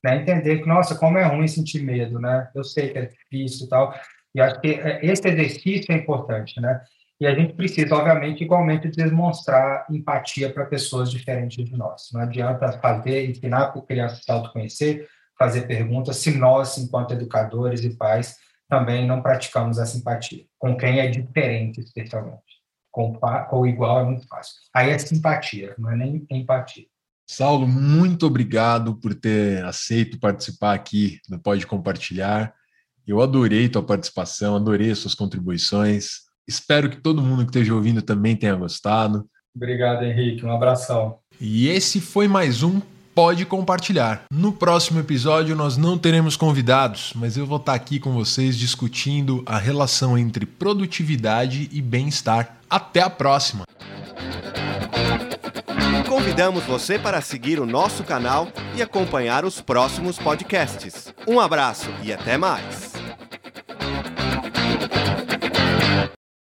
Né? 0.05 0.17
Entender 0.17 0.61
que, 0.61 0.69
nossa, 0.69 0.95
como 0.95 1.19
é 1.19 1.25
ruim 1.25 1.47
sentir 1.47 1.83
medo, 1.83 2.19
né? 2.19 2.49
Eu 2.55 2.65
sei 2.65 2.91
que 2.91 2.99
é 2.99 3.07
difícil 3.07 3.67
e 3.67 3.69
tal. 3.69 3.95
E 4.35 4.41
acho 4.41 4.61
que 4.61 4.69
é, 4.69 5.05
esse 5.05 5.29
exercício 5.29 5.93
é 5.93 5.97
importante, 5.97 6.61
né? 6.61 6.81
E 7.23 7.27
a 7.27 7.33
gente 7.33 7.53
precisa, 7.53 7.95
obviamente, 7.95 8.43
igualmente 8.43 8.89
demonstrar 8.89 9.87
empatia 9.89 10.53
para 10.53 10.67
pessoas 10.67 11.09
diferentes 11.09 11.65
de 11.65 11.77
nós. 11.77 12.09
Não 12.13 12.21
adianta 12.21 12.73
fazer, 12.81 13.31
ensinar 13.31 13.69
para 13.69 13.81
a 13.81 13.87
criança 13.87 14.21
se 14.21 14.29
autoconhecer, 14.29 15.07
fazer 15.39 15.69
perguntas, 15.69 16.17
se 16.17 16.37
nós, 16.37 16.77
enquanto 16.79 17.13
educadores 17.13 17.85
e 17.85 17.97
pais, 17.97 18.39
também 18.69 19.07
não 19.07 19.23
praticamos 19.23 19.79
essa 19.79 19.97
empatia. 19.97 20.47
Com 20.59 20.77
quem 20.77 20.99
é 20.99 21.07
diferente, 21.07 21.81
especialmente. 21.81 22.43
Com, 22.91 23.17
o 23.53 23.67
igual 23.69 24.01
é 24.01 24.05
muito 24.05 24.27
fácil. 24.27 24.57
Aí 24.75 24.91
é 24.91 24.99
simpatia, 24.99 25.77
não 25.79 25.93
é 25.93 25.97
nem 25.97 26.27
empatia. 26.29 26.87
Saulo, 27.25 27.69
muito 27.69 28.27
obrigado 28.27 28.97
por 28.97 29.15
ter 29.15 29.65
aceito 29.65 30.19
participar 30.19 30.75
aqui 30.75 31.21
do 31.29 31.39
Pode 31.39 31.69
Compartilhar. 31.69 32.53
Eu 33.07 33.23
adorei 33.23 33.69
tua 33.69 33.81
participação, 33.81 34.57
adorei 34.57 34.93
suas 34.97 35.15
contribuições. 35.15 36.32
Espero 36.47 36.91
que 36.91 36.97
todo 36.97 37.23
mundo 37.23 37.45
que 37.45 37.51
esteja 37.51 37.75
ouvindo 37.75 38.03
também 38.03 38.37
tenha 38.37 38.55
gostado. 38.55 39.27
Obrigado, 39.55 40.05
Henrique. 40.05 40.45
Um 40.45 40.53
abração. 40.53 41.19
E 41.41 41.69
esse 41.69 42.01
foi 42.01 42.27
mais 42.27 42.63
um 42.63 42.81
Pode 43.15 43.45
Compartilhar. 43.45 44.25
No 44.33 44.53
próximo 44.53 44.99
episódio 44.99 45.55
nós 45.55 45.77
não 45.77 45.99
teremos 45.99 46.37
convidados, 46.37 47.13
mas 47.15 47.37
eu 47.37 47.45
vou 47.45 47.59
estar 47.59 47.75
aqui 47.75 47.99
com 48.01 48.13
vocês 48.13 48.57
discutindo 48.57 49.43
a 49.45 49.59
relação 49.59 50.17
entre 50.17 50.47
produtividade 50.47 51.69
e 51.71 51.83
bem-estar. 51.83 52.57
Até 52.71 53.03
a 53.03 53.11
próxima! 53.11 53.65
Convidamos 56.09 56.65
você 56.65 56.99
para 56.99 57.21
seguir 57.21 57.59
o 57.61 57.67
nosso 57.67 58.05
canal 58.05 58.49
e 58.77 58.83
acompanhar 58.83 59.45
os 59.45 59.61
próximos 59.61 60.19
podcasts. 60.19 61.13
Um 61.27 61.39
abraço 61.39 61.91
e 62.03 62.13
até 62.13 62.39
mais! 62.39 62.92